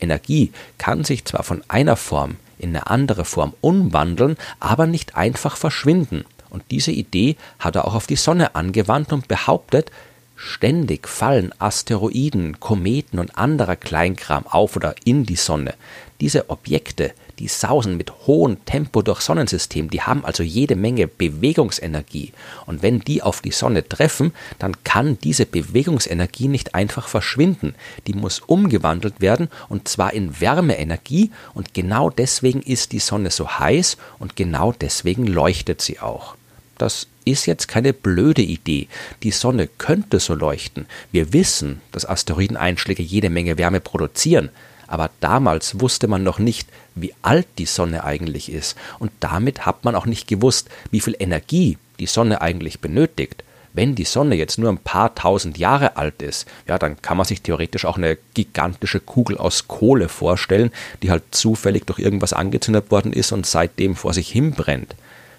Energie 0.00 0.52
kann 0.78 1.04
sich 1.04 1.24
zwar 1.24 1.42
von 1.42 1.62
einer 1.68 1.96
Form 1.96 2.36
in 2.58 2.70
eine 2.70 2.86
andere 2.86 3.24
Form 3.24 3.52
umwandeln, 3.60 4.36
aber 4.60 4.86
nicht 4.86 5.16
einfach 5.16 5.56
verschwinden. 5.56 6.24
Und 6.50 6.62
diese 6.70 6.92
Idee 6.92 7.36
hat 7.58 7.76
er 7.76 7.86
auch 7.86 7.94
auf 7.94 8.06
die 8.06 8.16
Sonne 8.16 8.54
angewandt 8.54 9.12
und 9.12 9.28
behauptet, 9.28 9.90
ständig 10.36 11.08
fallen 11.08 11.52
Asteroiden, 11.58 12.60
Kometen 12.60 13.18
und 13.18 13.36
anderer 13.36 13.76
Kleinkram 13.76 14.46
auf 14.46 14.76
oder 14.76 14.94
in 15.04 15.26
die 15.26 15.36
Sonne. 15.36 15.74
Diese 16.20 16.50
Objekte, 16.50 17.12
die 17.38 17.48
sausen 17.48 17.96
mit 17.96 18.12
hohem 18.26 18.64
Tempo 18.64 19.02
durch 19.02 19.20
Sonnensystem, 19.20 19.90
die 19.90 20.02
haben 20.02 20.24
also 20.24 20.42
jede 20.42 20.76
Menge 20.76 21.08
Bewegungsenergie. 21.08 22.32
Und 22.66 22.82
wenn 22.82 23.00
die 23.00 23.22
auf 23.22 23.40
die 23.40 23.50
Sonne 23.50 23.88
treffen, 23.88 24.32
dann 24.58 24.84
kann 24.84 25.18
diese 25.18 25.46
Bewegungsenergie 25.46 26.48
nicht 26.48 26.74
einfach 26.74 27.08
verschwinden. 27.08 27.74
Die 28.06 28.14
muss 28.14 28.40
umgewandelt 28.40 29.20
werden 29.20 29.48
und 29.68 29.88
zwar 29.88 30.12
in 30.12 30.40
Wärmeenergie 30.40 31.30
und 31.54 31.74
genau 31.74 32.10
deswegen 32.10 32.62
ist 32.62 32.92
die 32.92 32.98
Sonne 32.98 33.30
so 33.30 33.48
heiß 33.58 33.96
und 34.18 34.36
genau 34.36 34.72
deswegen 34.72 35.26
leuchtet 35.26 35.82
sie 35.82 36.00
auch. 36.00 36.36
Das 36.78 37.06
ist 37.24 37.46
jetzt 37.46 37.68
keine 37.68 37.92
blöde 37.92 38.42
Idee. 38.42 38.88
Die 39.22 39.30
Sonne 39.30 39.68
könnte 39.78 40.20
so 40.20 40.34
leuchten. 40.34 40.86
Wir 41.12 41.32
wissen, 41.32 41.80
dass 41.92 42.08
Asteroideneinschläge 42.08 43.02
jede 43.02 43.30
Menge 43.30 43.58
Wärme 43.58 43.80
produzieren. 43.80 44.50
Aber 44.86 45.10
damals 45.20 45.80
wusste 45.80 46.08
man 46.08 46.22
noch 46.22 46.38
nicht, 46.38 46.68
wie 46.94 47.14
alt 47.22 47.46
die 47.58 47.66
Sonne 47.66 48.04
eigentlich 48.04 48.50
ist. 48.50 48.76
Und 48.98 49.10
damit 49.20 49.66
hat 49.66 49.84
man 49.84 49.94
auch 49.94 50.06
nicht 50.06 50.28
gewusst, 50.28 50.68
wie 50.90 51.00
viel 51.00 51.16
Energie 51.18 51.78
die 51.98 52.06
Sonne 52.06 52.40
eigentlich 52.40 52.80
benötigt. 52.80 53.44
Wenn 53.72 53.96
die 53.96 54.04
Sonne 54.04 54.36
jetzt 54.36 54.56
nur 54.58 54.70
ein 54.70 54.78
paar 54.78 55.16
tausend 55.16 55.58
Jahre 55.58 55.96
alt 55.96 56.22
ist, 56.22 56.46
ja, 56.68 56.78
dann 56.78 57.02
kann 57.02 57.16
man 57.16 57.26
sich 57.26 57.42
theoretisch 57.42 57.84
auch 57.84 57.96
eine 57.96 58.16
gigantische 58.34 59.00
Kugel 59.00 59.36
aus 59.36 59.66
Kohle 59.66 60.08
vorstellen, 60.08 60.70
die 61.02 61.10
halt 61.10 61.24
zufällig 61.32 61.84
durch 61.84 61.98
irgendwas 61.98 62.32
angezündet 62.32 62.92
worden 62.92 63.12
ist 63.12 63.32
und 63.32 63.46
seitdem 63.46 63.96
vor 63.96 64.14
sich 64.14 64.30
hin 64.30 64.52
brennt. 64.52 64.94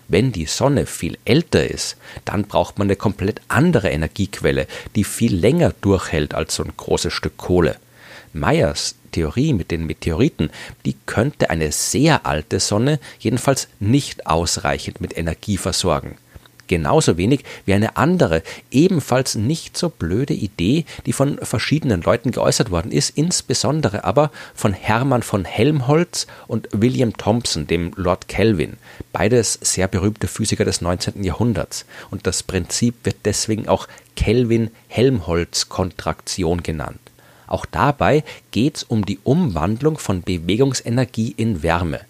Wenn 0.10 0.34
die 0.34 0.46
Sonne 0.46 0.86
viel 0.86 1.18
älter 1.24 1.66
ist, 1.66 1.96
dann 2.26 2.44
braucht 2.44 2.78
man 2.78 2.88
eine 2.88 2.98
komplett 2.98 3.42
andere 3.48 3.90
Energiequelle, 3.90 4.68
die 4.96 5.06
viel 5.06 5.34
länger 5.34 5.74
durchhält 5.80 6.36
als 6.36 6.56
so 6.56 6.64
ein 6.64 6.74
großes 6.76 7.14
Stück 7.14 7.38
Kohle. 7.38 7.78
Meyers 8.36 8.96
Theorie 9.12 9.54
mit 9.54 9.72
den 9.72 9.86
Meteoriten, 9.86 10.50
die 10.86 10.96
könnte 11.06 11.50
eine 11.50 11.72
sehr 11.72 12.26
alte 12.26 12.60
Sonne 12.60 13.00
jedenfalls 13.20 13.68
nicht 13.80 14.28
ausreichend 14.28 15.02
mit 15.02 15.18
Energie 15.18 15.58
versorgen 15.58 16.18
genauso 16.68 17.18
wenig 17.18 17.44
wie 17.66 17.74
eine 17.74 17.98
andere, 17.98 18.44
ebenfalls 18.72 19.36
nicht 19.36 19.78
so 19.78 19.90
blöde 19.90 20.34
Idee, 20.34 20.86
die 21.06 21.12
von 21.14 21.38
verschiedenen 21.40 22.02
Leuten 22.02 22.32
geäußert 22.32 22.72
worden 22.72 22.92
ist, 22.92 23.18
insbesondere 23.18 24.04
aber 24.04 24.32
von 24.54 24.74
Hermann 24.74 25.24
von 25.24 25.46
Helmholtz 25.46 26.28
und 26.48 26.68
William 26.72 27.16
Thompson, 27.18 27.66
dem 27.68 27.94
Lord 27.96 28.28
Kelvin, 28.28 28.74
beides 29.12 29.60
sehr 29.62 29.88
berühmte 29.88 30.28
Physiker 30.28 30.66
des 30.66 30.82
19. 30.82 31.24
Jahrhunderts. 31.24 31.86
Und 32.10 32.26
das 32.28 32.44
Prinzip 32.44 32.96
wird 33.04 33.18
deswegen 33.26 33.68
auch 33.68 33.88
Kelvin-Helmholtz-Kontraktion 34.16 36.64
genannt. 36.64 37.00
Auch 37.48 37.66
dabei 37.66 38.24
geht 38.52 38.78
es 38.78 38.84
um 38.84 39.06
die 39.06 39.20
Umwandlung 39.24 39.98
von 39.98 40.22
Bewegungsenergie 40.22 41.34
in 41.38 41.64
Wärme. 41.64 42.02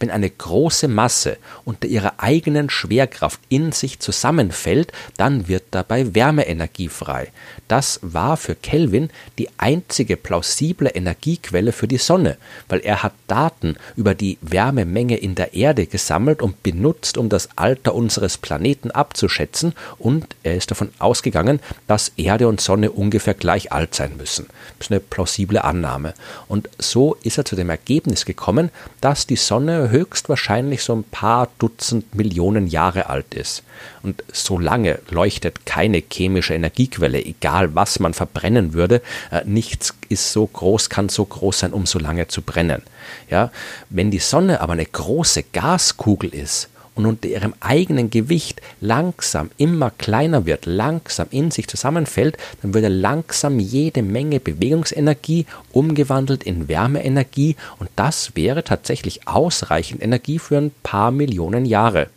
Wenn 0.00 0.10
eine 0.10 0.30
große 0.30 0.88
Masse 0.88 1.36
unter 1.64 1.86
ihrer 1.86 2.14
eigenen 2.16 2.70
Schwerkraft 2.70 3.38
in 3.50 3.70
sich 3.70 4.00
zusammenfällt, 4.00 4.92
dann 5.18 5.46
wird 5.46 5.64
dabei 5.70 6.14
Wärmeenergie 6.14 6.88
frei. 6.88 7.28
Das 7.68 8.00
war 8.02 8.38
für 8.38 8.54
Kelvin 8.54 9.10
die 9.38 9.48
einzige 9.58 10.16
plausible 10.16 10.88
Energiequelle 10.88 11.72
für 11.72 11.86
die 11.86 11.98
Sonne, 11.98 12.38
weil 12.68 12.80
er 12.80 13.02
hat 13.02 13.12
Daten 13.26 13.76
über 13.94 14.14
die 14.14 14.38
Wärmemenge 14.40 15.16
in 15.16 15.34
der 15.34 15.54
Erde 15.54 15.86
gesammelt 15.86 16.40
und 16.40 16.62
benutzt, 16.62 17.18
um 17.18 17.28
das 17.28 17.50
Alter 17.56 17.94
unseres 17.94 18.38
Planeten 18.38 18.90
abzuschätzen, 18.90 19.74
und 19.98 20.34
er 20.42 20.56
ist 20.56 20.70
davon 20.70 20.90
ausgegangen, 20.98 21.60
dass 21.86 22.12
Erde 22.16 22.48
und 22.48 22.60
Sonne 22.60 22.90
ungefähr 22.90 23.34
gleich 23.34 23.70
alt 23.70 23.94
sein 23.94 24.16
müssen. 24.16 24.46
Das 24.78 24.86
ist 24.86 24.92
eine 24.92 25.00
plausible 25.00 25.62
Annahme. 25.62 26.14
Und 26.48 26.70
so 26.78 27.16
ist 27.22 27.38
er 27.38 27.44
zu 27.44 27.54
dem 27.54 27.68
Ergebnis 27.70 28.24
gekommen, 28.24 28.70
dass 29.00 29.26
die 29.26 29.36
Sonne 29.36 29.89
höchstwahrscheinlich 29.90 30.82
so 30.82 30.94
ein 30.94 31.04
paar 31.04 31.48
Dutzend 31.58 32.14
Millionen 32.14 32.66
Jahre 32.66 33.08
alt 33.08 33.34
ist. 33.34 33.62
Und 34.02 34.22
so 34.32 34.58
lange 34.58 34.98
leuchtet 35.10 35.66
keine 35.66 36.02
chemische 36.10 36.54
Energiequelle, 36.54 37.24
egal 37.24 37.74
was 37.74 38.00
man 38.00 38.14
verbrennen 38.14 38.72
würde. 38.72 39.02
Äh, 39.30 39.42
nichts 39.44 39.94
ist 40.08 40.32
so 40.32 40.46
groß, 40.46 40.90
kann 40.90 41.08
so 41.08 41.24
groß 41.24 41.60
sein, 41.60 41.72
um 41.72 41.86
so 41.86 41.98
lange 41.98 42.28
zu 42.28 42.42
brennen. 42.42 42.82
Ja, 43.28 43.50
wenn 43.88 44.10
die 44.10 44.18
Sonne 44.18 44.60
aber 44.60 44.74
eine 44.74 44.86
große 44.86 45.44
Gaskugel 45.52 46.34
ist 46.34 46.68
und 47.00 47.06
unter 47.06 47.28
ihrem 47.28 47.54
eigenen 47.60 48.10
Gewicht 48.10 48.60
langsam 48.80 49.50
immer 49.56 49.90
kleiner 49.90 50.46
wird, 50.46 50.66
langsam 50.66 51.28
in 51.30 51.50
sich 51.50 51.66
zusammenfällt, 51.66 52.36
dann 52.62 52.74
würde 52.74 52.88
langsam 52.88 53.58
jede 53.58 54.02
Menge 54.02 54.40
Bewegungsenergie 54.40 55.46
umgewandelt 55.72 56.42
in 56.42 56.68
Wärmeenergie 56.68 57.56
und 57.78 57.90
das 57.96 58.36
wäre 58.36 58.64
tatsächlich 58.64 59.26
ausreichend 59.26 60.02
Energie 60.02 60.38
für 60.38 60.58
ein 60.58 60.72
paar 60.82 61.10
Millionen 61.10 61.64
Jahre. 61.64 62.08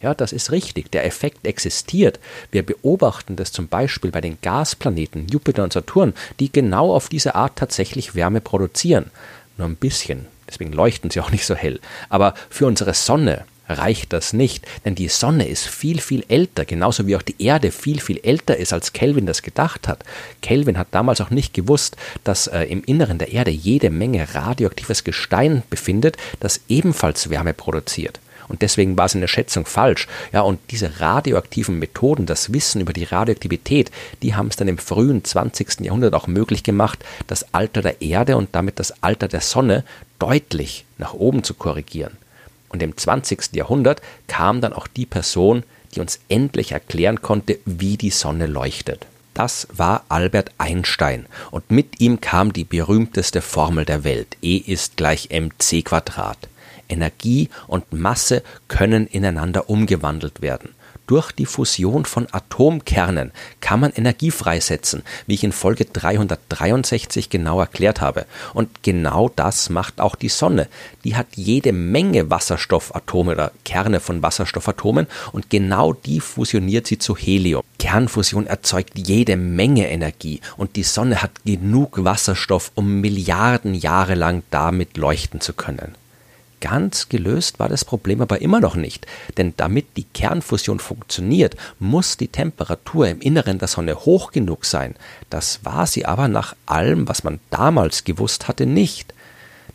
Ja, 0.00 0.14
das 0.14 0.32
ist 0.32 0.52
richtig. 0.52 0.92
Der 0.92 1.04
Effekt 1.04 1.44
existiert. 1.44 2.20
Wir 2.52 2.62
beobachten 2.62 3.34
das 3.34 3.50
zum 3.50 3.66
Beispiel 3.66 4.12
bei 4.12 4.20
den 4.20 4.38
Gasplaneten 4.40 5.26
Jupiter 5.26 5.64
und 5.64 5.72
Saturn, 5.72 6.14
die 6.38 6.52
genau 6.52 6.94
auf 6.94 7.08
diese 7.08 7.34
Art 7.34 7.56
tatsächlich 7.56 8.14
Wärme 8.14 8.40
produzieren. 8.40 9.10
Nur 9.56 9.66
ein 9.66 9.74
bisschen. 9.74 10.26
Deswegen 10.48 10.72
leuchten 10.72 11.10
sie 11.10 11.20
auch 11.20 11.32
nicht 11.32 11.44
so 11.44 11.54
hell. 11.54 11.80
Aber 12.08 12.34
für 12.48 12.66
unsere 12.66 12.94
Sonne 12.94 13.44
reicht 13.68 14.12
das 14.12 14.32
nicht, 14.32 14.66
denn 14.84 14.94
die 14.94 15.08
Sonne 15.08 15.48
ist 15.48 15.66
viel, 15.66 16.00
viel 16.00 16.24
älter, 16.28 16.64
genauso 16.64 17.06
wie 17.06 17.16
auch 17.16 17.22
die 17.22 17.40
Erde 17.42 17.70
viel, 17.70 18.00
viel 18.00 18.20
älter 18.22 18.56
ist, 18.56 18.72
als 18.72 18.92
Kelvin 18.92 19.26
das 19.26 19.42
gedacht 19.42 19.88
hat. 19.88 20.04
Kelvin 20.42 20.78
hat 20.78 20.88
damals 20.90 21.20
auch 21.20 21.30
nicht 21.30 21.54
gewusst, 21.54 21.96
dass 22.24 22.46
äh, 22.46 22.64
im 22.64 22.82
Inneren 22.84 23.18
der 23.18 23.32
Erde 23.32 23.50
jede 23.50 23.90
Menge 23.90 24.34
radioaktives 24.34 25.04
Gestein 25.04 25.62
befindet, 25.70 26.16
das 26.40 26.60
ebenfalls 26.68 27.30
Wärme 27.30 27.54
produziert. 27.54 28.20
Und 28.48 28.62
deswegen 28.62 28.96
war 28.96 29.08
seine 29.08 29.28
Schätzung 29.28 29.66
falsch. 29.66 30.08
Ja, 30.32 30.40
und 30.40 30.58
diese 30.70 31.00
radioaktiven 31.00 31.78
Methoden, 31.78 32.26
das 32.26 32.52
Wissen 32.52 32.80
über 32.80 32.94
die 32.94 33.04
Radioaktivität, 33.04 33.90
die 34.22 34.34
haben 34.34 34.48
es 34.48 34.56
dann 34.56 34.68
im 34.68 34.78
frühen 34.78 35.22
20. 35.22 35.80
Jahrhundert 35.80 36.14
auch 36.14 36.26
möglich 36.26 36.62
gemacht, 36.62 37.04
das 37.26 37.52
Alter 37.52 37.82
der 37.82 38.00
Erde 38.00 38.36
und 38.36 38.48
damit 38.52 38.78
das 38.78 39.02
Alter 39.02 39.28
der 39.28 39.42
Sonne 39.42 39.84
deutlich 40.18 40.86
nach 40.96 41.12
oben 41.12 41.44
zu 41.44 41.54
korrigieren. 41.54 42.16
Und 42.68 42.82
im 42.82 42.96
20. 42.96 43.54
Jahrhundert 43.54 44.02
kam 44.26 44.60
dann 44.60 44.72
auch 44.72 44.86
die 44.86 45.06
Person, 45.06 45.62
die 45.94 46.00
uns 46.00 46.20
endlich 46.28 46.72
erklären 46.72 47.22
konnte, 47.22 47.58
wie 47.64 47.96
die 47.96 48.10
Sonne 48.10 48.46
leuchtet. 48.46 49.06
Das 49.34 49.68
war 49.72 50.04
Albert 50.08 50.50
Einstein 50.58 51.26
und 51.52 51.70
mit 51.70 52.00
ihm 52.00 52.20
kam 52.20 52.52
die 52.52 52.64
berühmteste 52.64 53.40
Formel 53.40 53.84
der 53.84 54.02
Welt. 54.02 54.36
E 54.42 54.56
ist 54.56 54.96
gleich 54.96 55.28
mc 55.30 55.82
Quadrat. 55.82 56.48
Energie 56.88 57.48
und 57.66 57.92
Masse 57.92 58.42
können 58.66 59.06
ineinander 59.06 59.70
umgewandelt 59.70 60.42
werden. 60.42 60.70
Durch 61.08 61.32
die 61.32 61.46
Fusion 61.46 62.04
von 62.04 62.26
Atomkernen 62.32 63.32
kann 63.62 63.80
man 63.80 63.92
Energie 63.92 64.30
freisetzen, 64.30 65.02
wie 65.26 65.34
ich 65.34 65.42
in 65.42 65.52
Folge 65.52 65.86
363 65.86 67.30
genau 67.30 67.60
erklärt 67.60 68.02
habe. 68.02 68.26
Und 68.52 68.82
genau 68.82 69.30
das 69.34 69.70
macht 69.70 70.02
auch 70.02 70.16
die 70.16 70.28
Sonne. 70.28 70.68
Die 71.04 71.16
hat 71.16 71.28
jede 71.34 71.72
Menge 71.72 72.28
Wasserstoffatome 72.28 73.32
oder 73.32 73.52
Kerne 73.64 74.00
von 74.00 74.22
Wasserstoffatomen 74.22 75.06
und 75.32 75.48
genau 75.48 75.94
die 75.94 76.20
fusioniert 76.20 76.86
sie 76.86 76.98
zu 76.98 77.16
Helium. 77.16 77.62
Kernfusion 77.78 78.46
erzeugt 78.46 78.98
jede 78.98 79.38
Menge 79.38 79.88
Energie 79.88 80.42
und 80.58 80.76
die 80.76 80.82
Sonne 80.82 81.22
hat 81.22 81.42
genug 81.46 82.04
Wasserstoff, 82.04 82.70
um 82.74 83.00
Milliarden 83.00 83.72
Jahre 83.72 84.14
lang 84.14 84.42
damit 84.50 84.98
leuchten 84.98 85.40
zu 85.40 85.54
können. 85.54 85.94
Ganz 86.60 87.08
gelöst 87.08 87.58
war 87.58 87.68
das 87.68 87.84
Problem 87.84 88.20
aber 88.20 88.40
immer 88.40 88.60
noch 88.60 88.74
nicht, 88.74 89.06
denn 89.36 89.54
damit 89.56 89.96
die 89.96 90.04
Kernfusion 90.04 90.80
funktioniert, 90.80 91.56
muss 91.78 92.16
die 92.16 92.28
Temperatur 92.28 93.08
im 93.08 93.20
Inneren 93.20 93.58
der 93.58 93.68
Sonne 93.68 93.94
hoch 93.94 94.32
genug 94.32 94.64
sein. 94.64 94.94
Das 95.30 95.60
war 95.64 95.86
sie 95.86 96.04
aber 96.06 96.28
nach 96.28 96.56
allem, 96.66 97.08
was 97.08 97.22
man 97.22 97.38
damals 97.50 98.04
gewusst 98.04 98.48
hatte, 98.48 98.66
nicht. 98.66 99.14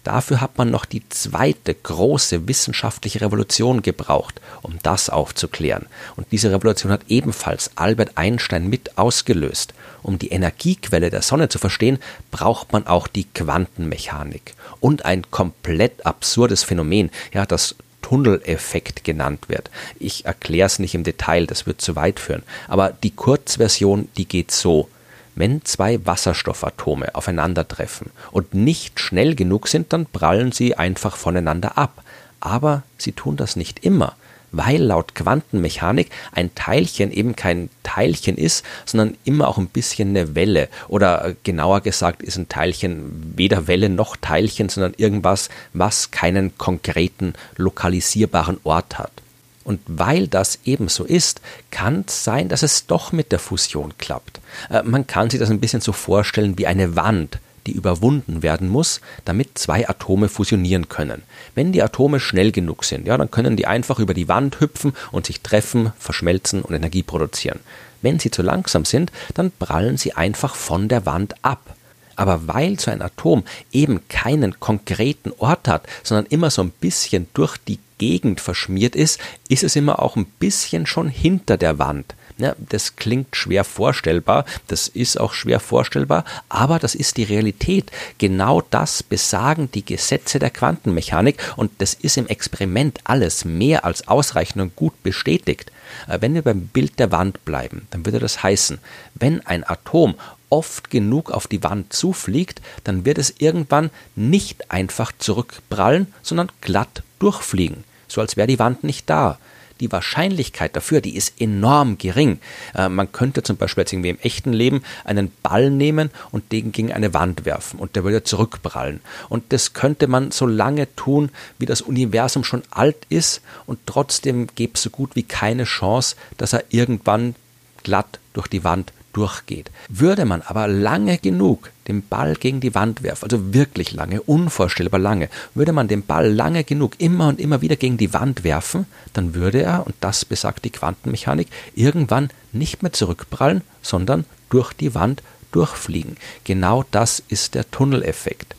Dafür 0.04 0.42
hat 0.42 0.58
man 0.58 0.70
noch 0.70 0.86
die 0.86 1.08
zweite 1.10 1.74
große 1.74 2.48
wissenschaftliche 2.48 3.22
Revolution 3.22 3.82
gebraucht, 3.82 4.42
um 4.62 4.78
das 4.84 5.10
aufzuklären. 5.10 5.88
Und 6.16 6.28
diese 6.32 6.52
Revolution 6.52 6.92
hat 6.92 7.02
ebenfalls 7.08 7.72
Albert 7.76 8.12
Einstein 8.16 8.68
mit 8.70 8.98
ausgelöst. 8.98 9.74
Um 10.02 10.20
die 10.20 10.30
Energiequelle 10.30 11.10
der 11.10 11.22
Sonne 11.22 11.48
zu 11.48 11.60
verstehen, 11.60 12.00
braucht 12.32 12.74
man 12.74 12.86
auch 12.86 13.08
die 13.08 13.24
Quantenmechanik 13.24 14.56
und 14.82 15.06
ein 15.06 15.30
komplett 15.32 16.06
absurdes 16.06 16.64
Phänomen, 16.64 17.10
ja, 17.34 17.46
das 17.46 17.76
Tunneleffekt 18.02 19.06
genannt 19.06 19.48
wird. 19.48 19.72
Ich 19.98 20.26
erkläre 20.26 20.68
es 20.68 20.78
nicht 20.78 20.94
im 20.94 21.04
Detail, 21.04 21.48
das 21.48 21.66
wird 21.66 21.82
zu 21.82 21.96
weit 21.96 22.20
führen. 22.20 22.44
Aber 22.68 22.92
die 22.92 23.12
Kurzversion, 23.12 24.10
die 24.18 24.28
geht 24.28 24.52
so. 24.52 24.90
Wenn 25.36 25.66
zwei 25.66 26.06
Wasserstoffatome 26.06 27.16
aufeinandertreffen 27.16 28.12
und 28.32 28.54
nicht 28.54 29.00
schnell 29.00 29.36
genug 29.36 29.68
sind, 29.68 29.92
dann 29.94 30.06
prallen 30.06 30.52
sie 30.52 30.75
einfach 30.75 31.16
voneinander 31.16 31.78
ab. 31.78 32.04
Aber 32.40 32.84
sie 32.98 33.13
tun 33.13 33.38
das 33.38 33.56
nicht 33.56 33.84
immer. 33.86 34.16
weil 34.54 34.82
laut 34.82 35.16
Quantenmechanik 35.16 36.10
ein 36.32 36.54
Teilchen 36.56 37.12
eben 37.12 37.36
kein 37.36 37.70
Teilchen 37.82 38.38
ist, 38.38 38.63
sondern 38.86 39.18
immer 39.25 39.48
auch 39.48 39.58
ein 39.58 39.68
bisschen 39.68 40.10
eine 40.10 40.36
Welle. 40.36 40.70
Oder 40.88 41.25
äh, 41.25 41.36
genauer 41.44 41.82
gesagt 41.82 42.22
ist 42.22 42.38
ein 42.38 42.50
Teilchen 42.50 43.34
weder 43.36 43.68
Welle 43.68 43.90
noch 43.90 44.16
Teilchen, 44.16 44.70
sondern 44.70 44.94
irgendwas, 44.96 45.50
was 45.74 46.12
keinen 46.12 46.56
konkreten 46.58 47.34
lokalisierbaren 47.58 48.60
Ort 48.63 49.00
hat. 49.00 49.23
Und 49.63 49.79
weil 49.88 50.27
das 50.27 50.60
eben 50.65 50.89
so 50.89 51.03
ist, 51.03 51.41
kann 51.72 52.05
es 52.08 52.24
sein, 52.24 52.50
dass 52.50 52.63
es 52.63 52.86
doch 52.86 53.12
mit 53.12 53.32
der 53.32 53.39
Fusion 53.39 53.93
klappt. 53.98 54.41
Äh, 54.70 54.84
man 54.84 55.08
kann 55.08 55.29
sich 55.29 55.39
das 55.39 55.50
ein 55.50 55.60
bisschen 55.60 55.82
so 55.82 55.93
vorstellen 55.93 56.58
wie 56.58 56.67
eine 56.67 56.96
Wand, 56.96 57.39
die 57.65 57.72
überwunden 57.72 58.43
werden 58.43 58.67
muss, 58.67 59.00
damit 59.25 59.58
zwei 59.58 59.88
Atome 59.88 60.27
fusionieren 60.27 60.89
können. 60.89 61.24
Wenn 61.55 61.72
die 61.72 61.82
Atome 61.82 62.20
schnell 62.20 62.51
genug 62.51 62.84
sind, 62.84 63.08
ja, 63.08 63.17
dann 63.17 63.32
können 63.32 63.55
die 63.55 63.67
einfach 63.67 64.00
über 64.00 64.13
die 64.13 64.27
Wand 64.27 64.60
hüpfen 64.60 64.93
und 65.12 65.25
sich 65.25 65.41
treffen, 65.41 65.93
verschmelzen 65.98 66.62
und 66.62 66.75
Energie 66.75 67.03
produzieren. 67.03 67.60
Wenn 68.01 68.20
sie 68.20 68.32
zu 68.32 68.41
langsam 68.41 68.84
sind, 68.84 69.12
dann 69.34 69.51
prallen 69.51 69.98
sie 69.98 70.13
einfach 70.13 70.55
von 70.55 70.89
der 70.89 71.05
Wand 71.05 71.36
ab. 71.41 71.75
Aber 72.15 72.48
weil 72.48 72.79
so 72.79 72.91
ein 72.91 73.01
Atom 73.01 73.43
eben 73.72 74.08
keinen 74.08 74.60
konkreten 74.60 75.32
Ort 75.38 75.67
hat, 75.67 75.88
sondern 76.03 76.27
immer 76.27 76.51
so 76.51 76.62
ein 76.62 76.70
bisschen 76.70 77.27
durch 77.34 77.58
die 77.58 77.79
Gegend 78.04 78.42
verschmiert 78.42 78.98
ist, 78.98 79.18
ist 79.48 79.64
es 79.64 79.78
immer 79.78 80.02
auch 80.02 80.18
ein 80.18 80.26
bisschen 80.26 80.86
schon 80.86 81.08
hinter 81.08 81.56
der 81.56 81.80
Wand. 81.80 82.16
Ja, 82.38 82.54
das 82.58 82.98
klingt 82.98 83.34
schwer 83.34 83.64
vorstellbar, 83.64 84.44
das 84.68 84.90
ist 84.90 85.18
auch 85.18 85.32
schwer 85.32 85.62
vorstellbar, 85.62 86.26
aber 86.50 86.80
das 86.80 86.96
ist 86.96 87.16
die 87.16 87.24
Realität. 87.24 87.92
Genau 88.18 88.62
das 88.62 89.04
besagen 89.04 89.72
die 89.72 89.86
Gesetze 89.86 90.38
der 90.38 90.50
Quantenmechanik 90.50 91.42
und 91.56 91.72
das 91.78 91.94
ist 91.94 92.18
im 92.18 92.28
Experiment 92.28 93.00
alles 93.06 93.46
mehr 93.46 93.86
als 93.86 94.06
ausreichend 94.10 94.62
und 94.62 94.76
gut 94.76 95.02
bestätigt. 95.02 95.72
Äh, 96.10 96.20
wenn 96.20 96.34
wir 96.34 96.42
beim 96.42 96.68
Bild 96.68 97.00
der 97.00 97.14
Wand 97.14 97.46
bleiben, 97.46 97.88
dann 97.92 98.06
würde 98.06 98.20
das 98.20 98.44
heißen, 98.44 98.80
wenn 99.16 99.46
ein 99.46 99.64
Atom 99.64 100.16
oft 100.50 100.92
genug 100.92 101.32
auf 101.32 101.48
die 101.48 101.64
Wand 101.64 101.94
zufliegt, 101.94 102.62
dann 102.84 103.06
wird 103.06 103.18
es 103.18 103.34
irgendwann 103.40 103.90
nicht 104.16 104.70
einfach 104.70 105.12
zurückprallen, 105.18 106.14
sondern 106.22 106.52
glatt 106.62 107.02
durchfliegen, 107.18 107.84
so 108.13 108.22
als 108.22 108.38
wäre 108.38 108.48
die 108.48 108.60
Wand 108.60 108.84
nicht 108.84 109.10
da 109.10 109.38
die 109.79 109.91
Wahrscheinlichkeit 109.91 110.75
dafür, 110.75 111.01
die 111.01 111.15
ist 111.15 111.41
enorm 111.41 111.98
gering. 111.98 112.39
Äh, 112.74 112.89
man 112.89 113.12
könnte 113.12 113.43
zum 113.43 113.58
Beispiel 113.58 113.82
jetzt 113.82 113.93
irgendwie 113.93 114.10
im 114.10 114.20
echten 114.20 114.53
Leben 114.53 114.84
einen 115.03 115.32
Ball 115.43 115.70
nehmen 115.70 116.10
und 116.32 116.51
den 116.51 116.72
gegen 116.72 116.93
eine 116.93 117.13
Wand 117.13 117.46
werfen 117.46 117.79
und 117.79 117.96
der 117.96 118.03
würde 118.03 118.24
zurückprallen. 118.24 119.01
Und 119.29 119.51
das 119.51 119.74
könnte 119.74 120.08
man 120.08 120.32
so 120.32 120.46
lange 120.46 120.93
tun, 120.96 121.29
wie 121.60 121.65
das 121.65 121.82
Universum 121.82 122.43
schon 122.43 122.63
alt 122.72 122.98
ist 123.10 123.41
und 123.65 123.79
trotzdem 123.86 124.48
gäbe 124.55 124.74
es 124.75 124.84
so 124.84 124.89
gut 124.89 125.15
wie 125.15 125.24
keine 125.24 125.65
Chance, 125.65 126.15
dass 126.38 126.53
er 126.53 126.63
irgendwann 126.70 127.36
glatt 127.84 128.20
durch 128.34 128.48
die 128.48 128.63
Wand 128.63 128.93
durchgeht. 129.13 129.72
Würde 129.88 130.25
man 130.25 130.41
aber 130.41 130.67
lange 130.67 131.17
genug 131.17 131.72
den 131.88 132.05
Ball 132.08 132.36
gegen 132.36 132.60
die 132.60 132.75
Wand 132.75 133.03
werfen, 133.03 133.24
also 133.25 133.53
wirklich 133.53 133.93
lange, 133.93 134.22
unvorstellbar 134.22 135.00
lange, 135.00 135.29
würde 135.53 135.74
man 135.74 135.88
den 135.88 136.03
Ball 136.05 136.32
lange 136.32 136.63
genug 136.63 136.96
immer 136.98 137.27
und 137.27 137.39
immer 137.39 137.62
wieder 137.62 137.75
gegen 137.75 137.98
die 137.98 138.13
Wand 138.13 138.43
werfen, 138.43 138.86
dann 139.13 139.36
würde 139.36 139.62
er, 139.62 139.86
und 139.86 139.96
das 140.00 140.25
besagt 140.25 140.65
die 140.65 140.70
Quantenmechanik, 140.70 141.48
irgendwann 141.75 142.29
nicht 142.51 142.84
mehr 142.84 142.93
zurückprallen, 142.93 143.62
sondern 143.82 144.25
durch 144.50 144.74
die 144.74 144.96
Wand 144.96 145.24
durchfliegen. 145.51 146.17
Genau 146.43 146.84
das 146.91 147.22
ist 147.27 147.55
der 147.55 147.70
Tunneleffekt. 147.70 148.55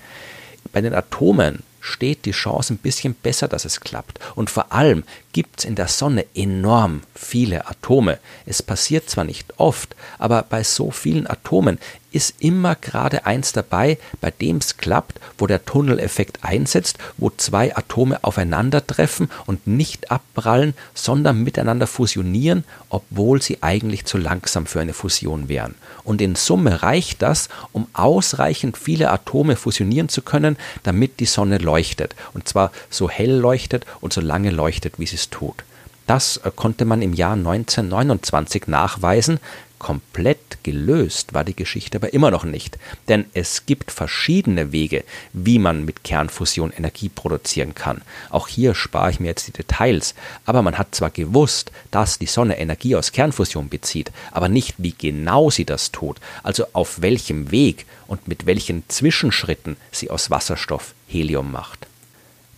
Bei 0.73 0.81
den 0.81 0.95
Atomen 0.95 1.63
steht 1.85 2.25
die 2.25 2.31
Chance 2.31 2.73
ein 2.73 2.79
bisschen 2.79 3.15
besser, 3.15 3.47
dass 3.47 3.67
es 3.67 3.81
klappt. 3.81 4.19
Und 4.35 4.49
vor 4.49 4.73
allem 4.73 5.05
gibt 5.33 5.61
es 5.61 5.65
in 5.67 5.75
der 5.75 5.89
Sonne 5.89 6.25
enorm 6.35 7.03
viele 7.15 7.69
Atome. 7.69 8.19
Es 8.47 8.63
passiert 8.63 9.11
zwar 9.11 9.25
nicht 9.25 9.53
oft, 9.59 9.95
aber 10.19 10.43
bei 10.43 10.65
so 10.65 10.91
vielen 10.91 11.27
Atomen 11.27 11.79
ist 12.15 12.37
immer 12.39 12.77
gerade 12.77 13.27
eins 13.27 13.53
dabei, 13.53 13.99
bei 14.21 14.31
dem 14.31 14.59
es 14.59 14.77
klappt, 14.77 15.21
wo 15.37 15.47
der 15.47 15.65
Tunneleffekt 15.65 16.45
einsetzt, 16.45 16.99
wo 17.17 17.31
zwei 17.31 17.77
Atome 17.77 18.23
aufeinandertreffen 18.23 19.29
und 19.47 19.67
nicht 19.67 20.11
abprallen, 20.11 20.75
sondern 20.95 21.43
miteinander 21.43 21.87
fusionieren, 21.87 22.65
obwohl 22.89 23.43
sie 23.43 23.63
eigentlich 23.63 24.05
zu 24.05 24.17
langsam 24.17 24.67
für 24.67 24.81
eine 24.81 24.95
Fusion 24.95 25.49
wären. 25.49 25.75
Und 26.05 26.21
in 26.21 26.37
Summe 26.37 26.83
reicht 26.83 27.23
das, 27.23 27.49
um 27.73 27.89
ausreichend 27.93 28.77
viele 28.79 29.11
Atome 29.11 29.57
fusionieren 29.57 30.09
zu 30.09 30.23
können, 30.23 30.57
damit 30.85 31.19
die 31.19 31.27
Sonne 31.27 31.59
leuchtet. 31.59 32.15
Und 32.33 32.47
zwar 32.49 32.71
so 32.91 33.11
hell 33.11 33.33
leuchtet 33.33 33.87
und 34.01 34.13
so 34.13 34.21
lange 34.21 34.51
leuchtet, 34.51 34.99
wie 34.99 35.07
sie 35.07 35.17
es 35.17 35.31
tut. 35.31 35.65
Das 36.07 36.39
äh, 36.39 36.51
konnte 36.55 36.85
man 36.85 37.03
im 37.03 37.13
Jahr 37.13 37.35
1929 37.35 38.67
nachweisen, 38.67 39.41
Komplett 39.85 40.63
gelöst 40.63 41.35
war 41.35 41.45
die 41.45 41.55
Geschichte 41.55 41.99
aber 41.99 42.15
immer 42.15 42.31
noch 42.31 42.45
nicht, 42.45 42.79
denn 43.09 43.27
es 43.35 43.67
gibt 43.67 43.91
verschiedene 43.91 44.73
Wege, 44.73 45.05
wie 45.35 45.59
man 45.59 45.85
mit 45.85 46.05
Kernfusion 46.05 46.73
Energie 46.73 47.11
produzieren 47.11 47.75
kann. 47.75 48.01
Auch 48.31 48.49
hier 48.49 48.75
spare 48.75 49.11
ich 49.11 49.21
mir 49.21 49.27
jetzt 49.27 49.47
die 49.47 49.53
Details, 49.53 50.15
aber 50.47 50.63
man 50.63 50.79
hat 50.79 50.95
zwar 50.95 51.11
gewusst, 51.11 51.71
dass 51.91 52.19
die 52.19 52.25
Sonne 52.25 52.59
Energie 52.59 52.97
aus 52.97 53.13
Kernfusion 53.13 53.69
bezieht, 53.69 54.11
aber 54.33 54.49
nicht 54.49 54.77
wie 54.79 54.95
genau 54.97 55.51
sie 55.51 55.67
das 55.67 55.93
tut, 55.93 56.19
also 56.43 56.65
auf 56.73 57.03
welchem 57.03 57.51
Weg 57.51 57.85
und 58.07 58.27
mit 58.27 58.47
welchen 58.47 58.89
Zwischenschritten 58.89 59.77
sie 59.93 60.09
aus 60.09 60.31
Wasserstoff 60.31 60.95
Helium 61.09 61.53
macht. 61.53 61.87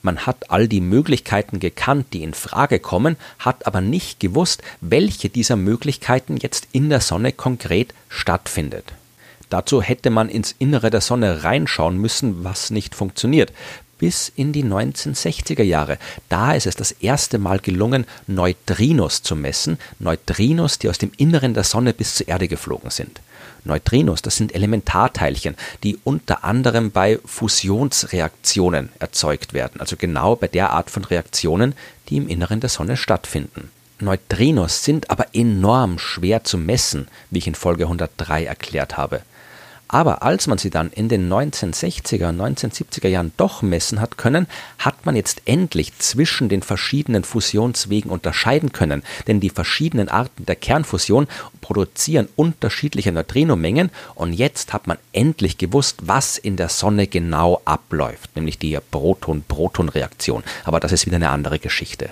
Man 0.06 0.24
hat 0.24 0.52
all 0.52 0.68
die 0.68 0.80
Möglichkeiten 0.80 1.58
gekannt, 1.58 2.12
die 2.12 2.22
in 2.22 2.32
Frage 2.32 2.78
kommen, 2.78 3.16
hat 3.40 3.66
aber 3.66 3.80
nicht 3.80 4.20
gewusst, 4.20 4.62
welche 4.80 5.28
dieser 5.28 5.56
Möglichkeiten 5.56 6.36
jetzt 6.36 6.68
in 6.70 6.90
der 6.90 7.00
Sonne 7.00 7.32
konkret 7.32 7.92
stattfindet. 8.08 8.84
Dazu 9.50 9.82
hätte 9.82 10.10
man 10.10 10.28
ins 10.28 10.54
Innere 10.60 10.90
der 10.90 11.00
Sonne 11.00 11.42
reinschauen 11.42 11.98
müssen, 11.98 12.44
was 12.44 12.70
nicht 12.70 12.94
funktioniert. 12.94 13.52
Bis 13.98 14.30
in 14.34 14.52
die 14.52 14.64
1960er 14.64 15.62
Jahre. 15.62 15.98
Da 16.28 16.52
ist 16.52 16.66
es 16.66 16.76
das 16.76 16.92
erste 16.92 17.38
Mal 17.38 17.58
gelungen, 17.60 18.06
Neutrinos 18.26 19.22
zu 19.22 19.36
messen. 19.36 19.78
Neutrinos, 19.98 20.78
die 20.78 20.90
aus 20.90 20.98
dem 20.98 21.12
Inneren 21.16 21.54
der 21.54 21.64
Sonne 21.64 21.94
bis 21.94 22.16
zur 22.16 22.28
Erde 22.28 22.48
geflogen 22.48 22.90
sind. 22.90 23.20
Neutrinos, 23.64 24.22
das 24.22 24.36
sind 24.36 24.54
Elementarteilchen, 24.54 25.56
die 25.82 25.98
unter 26.04 26.44
anderem 26.44 26.90
bei 26.90 27.18
Fusionsreaktionen 27.24 28.90
erzeugt 28.98 29.52
werden, 29.52 29.80
also 29.80 29.96
genau 29.96 30.36
bei 30.36 30.46
der 30.46 30.70
Art 30.70 30.90
von 30.90 31.04
Reaktionen, 31.04 31.74
die 32.08 32.16
im 32.16 32.28
Inneren 32.28 32.60
der 32.60 32.70
Sonne 32.70 32.96
stattfinden. 32.96 33.70
Neutrinos 33.98 34.84
sind 34.84 35.10
aber 35.10 35.34
enorm 35.34 35.98
schwer 35.98 36.44
zu 36.44 36.58
messen, 36.58 37.08
wie 37.30 37.38
ich 37.38 37.46
in 37.46 37.54
Folge 37.54 37.84
103 37.84 38.44
erklärt 38.44 38.96
habe. 38.96 39.22
Aber 39.88 40.22
als 40.22 40.46
man 40.48 40.58
sie 40.58 40.70
dann 40.70 40.90
in 40.90 41.08
den 41.08 41.32
1960er 41.32 42.28
und 42.28 42.40
1970er 42.40 43.08
Jahren 43.08 43.32
doch 43.36 43.62
messen 43.62 44.00
hat 44.00 44.18
können, 44.18 44.48
hat 44.78 45.06
man 45.06 45.14
jetzt 45.14 45.42
endlich 45.44 45.96
zwischen 45.98 46.48
den 46.48 46.62
verschiedenen 46.62 47.22
Fusionswegen 47.22 48.10
unterscheiden 48.10 48.72
können, 48.72 49.02
denn 49.28 49.38
die 49.40 49.50
verschiedenen 49.50 50.08
Arten 50.08 50.44
der 50.44 50.56
Kernfusion 50.56 51.28
produzieren 51.60 52.28
unterschiedliche 52.34 53.12
Neutrinomengen 53.12 53.90
und 54.14 54.32
jetzt 54.32 54.72
hat 54.72 54.86
man 54.86 54.98
endlich 55.12 55.56
gewusst, 55.56 55.98
was 56.02 56.36
in 56.36 56.56
der 56.56 56.68
Sonne 56.68 57.06
genau 57.06 57.60
abläuft, 57.64 58.34
nämlich 58.34 58.58
die 58.58 58.76
Proton-Proton-Reaktion. 58.90 60.42
Aber 60.64 60.80
das 60.80 60.92
ist 60.92 61.06
wieder 61.06 61.16
eine 61.16 61.30
andere 61.30 61.58
Geschichte 61.58 62.10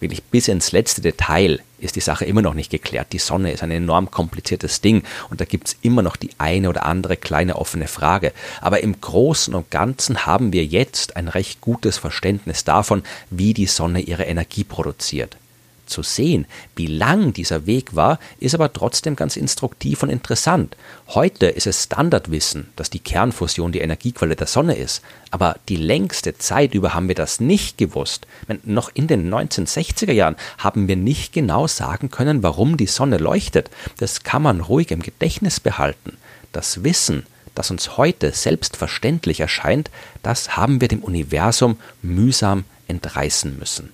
wirklich 0.00 0.22
bis 0.22 0.48
ins 0.48 0.72
letzte 0.72 1.00
Detail 1.00 1.60
ist 1.78 1.96
die 1.96 2.00
Sache 2.00 2.24
immer 2.24 2.42
noch 2.42 2.54
nicht 2.54 2.70
geklärt. 2.70 3.12
Die 3.12 3.18
Sonne 3.18 3.52
ist 3.52 3.62
ein 3.62 3.70
enorm 3.70 4.10
kompliziertes 4.10 4.80
Ding 4.80 5.02
und 5.30 5.40
da 5.40 5.44
gibt 5.44 5.68
es 5.68 5.76
immer 5.82 6.02
noch 6.02 6.16
die 6.16 6.30
eine 6.38 6.68
oder 6.68 6.86
andere 6.86 7.16
kleine 7.16 7.56
offene 7.56 7.86
Frage. 7.86 8.32
Aber 8.60 8.82
im 8.82 9.00
Großen 9.00 9.54
und 9.54 9.70
Ganzen 9.70 10.26
haben 10.26 10.52
wir 10.52 10.64
jetzt 10.64 11.16
ein 11.16 11.28
recht 11.28 11.60
gutes 11.60 11.98
Verständnis 11.98 12.64
davon, 12.64 13.02
wie 13.30 13.54
die 13.54 13.66
Sonne 13.66 14.00
ihre 14.00 14.24
Energie 14.24 14.64
produziert 14.64 15.36
zu 15.86 16.02
sehen. 16.02 16.46
Wie 16.74 16.86
lang 16.86 17.32
dieser 17.32 17.66
Weg 17.66 17.96
war, 17.96 18.18
ist 18.38 18.54
aber 18.54 18.72
trotzdem 18.72 19.16
ganz 19.16 19.36
instruktiv 19.36 20.02
und 20.02 20.10
interessant. 20.10 20.76
Heute 21.08 21.46
ist 21.46 21.66
es 21.66 21.84
Standardwissen, 21.84 22.68
dass 22.76 22.90
die 22.90 22.98
Kernfusion 22.98 23.72
die 23.72 23.80
Energiequelle 23.80 24.36
der 24.36 24.46
Sonne 24.46 24.76
ist, 24.76 25.02
aber 25.30 25.56
die 25.68 25.76
längste 25.76 26.36
Zeit 26.38 26.74
über 26.74 26.94
haben 26.94 27.08
wir 27.08 27.14
das 27.14 27.40
nicht 27.40 27.78
gewusst. 27.78 28.26
Noch 28.64 28.90
in 28.94 29.06
den 29.06 29.32
1960er 29.32 30.12
Jahren 30.12 30.36
haben 30.58 30.88
wir 30.88 30.96
nicht 30.96 31.32
genau 31.32 31.66
sagen 31.66 32.10
können, 32.10 32.42
warum 32.42 32.76
die 32.76 32.86
Sonne 32.86 33.18
leuchtet. 33.18 33.70
Das 33.98 34.22
kann 34.22 34.42
man 34.42 34.60
ruhig 34.60 34.90
im 34.90 35.02
Gedächtnis 35.02 35.60
behalten. 35.60 36.16
Das 36.52 36.84
Wissen, 36.84 37.26
das 37.54 37.70
uns 37.70 37.96
heute 37.96 38.32
selbstverständlich 38.32 39.40
erscheint, 39.40 39.90
das 40.22 40.56
haben 40.56 40.80
wir 40.80 40.88
dem 40.88 41.02
Universum 41.02 41.78
mühsam 42.02 42.64
entreißen 42.86 43.58
müssen. 43.58 43.92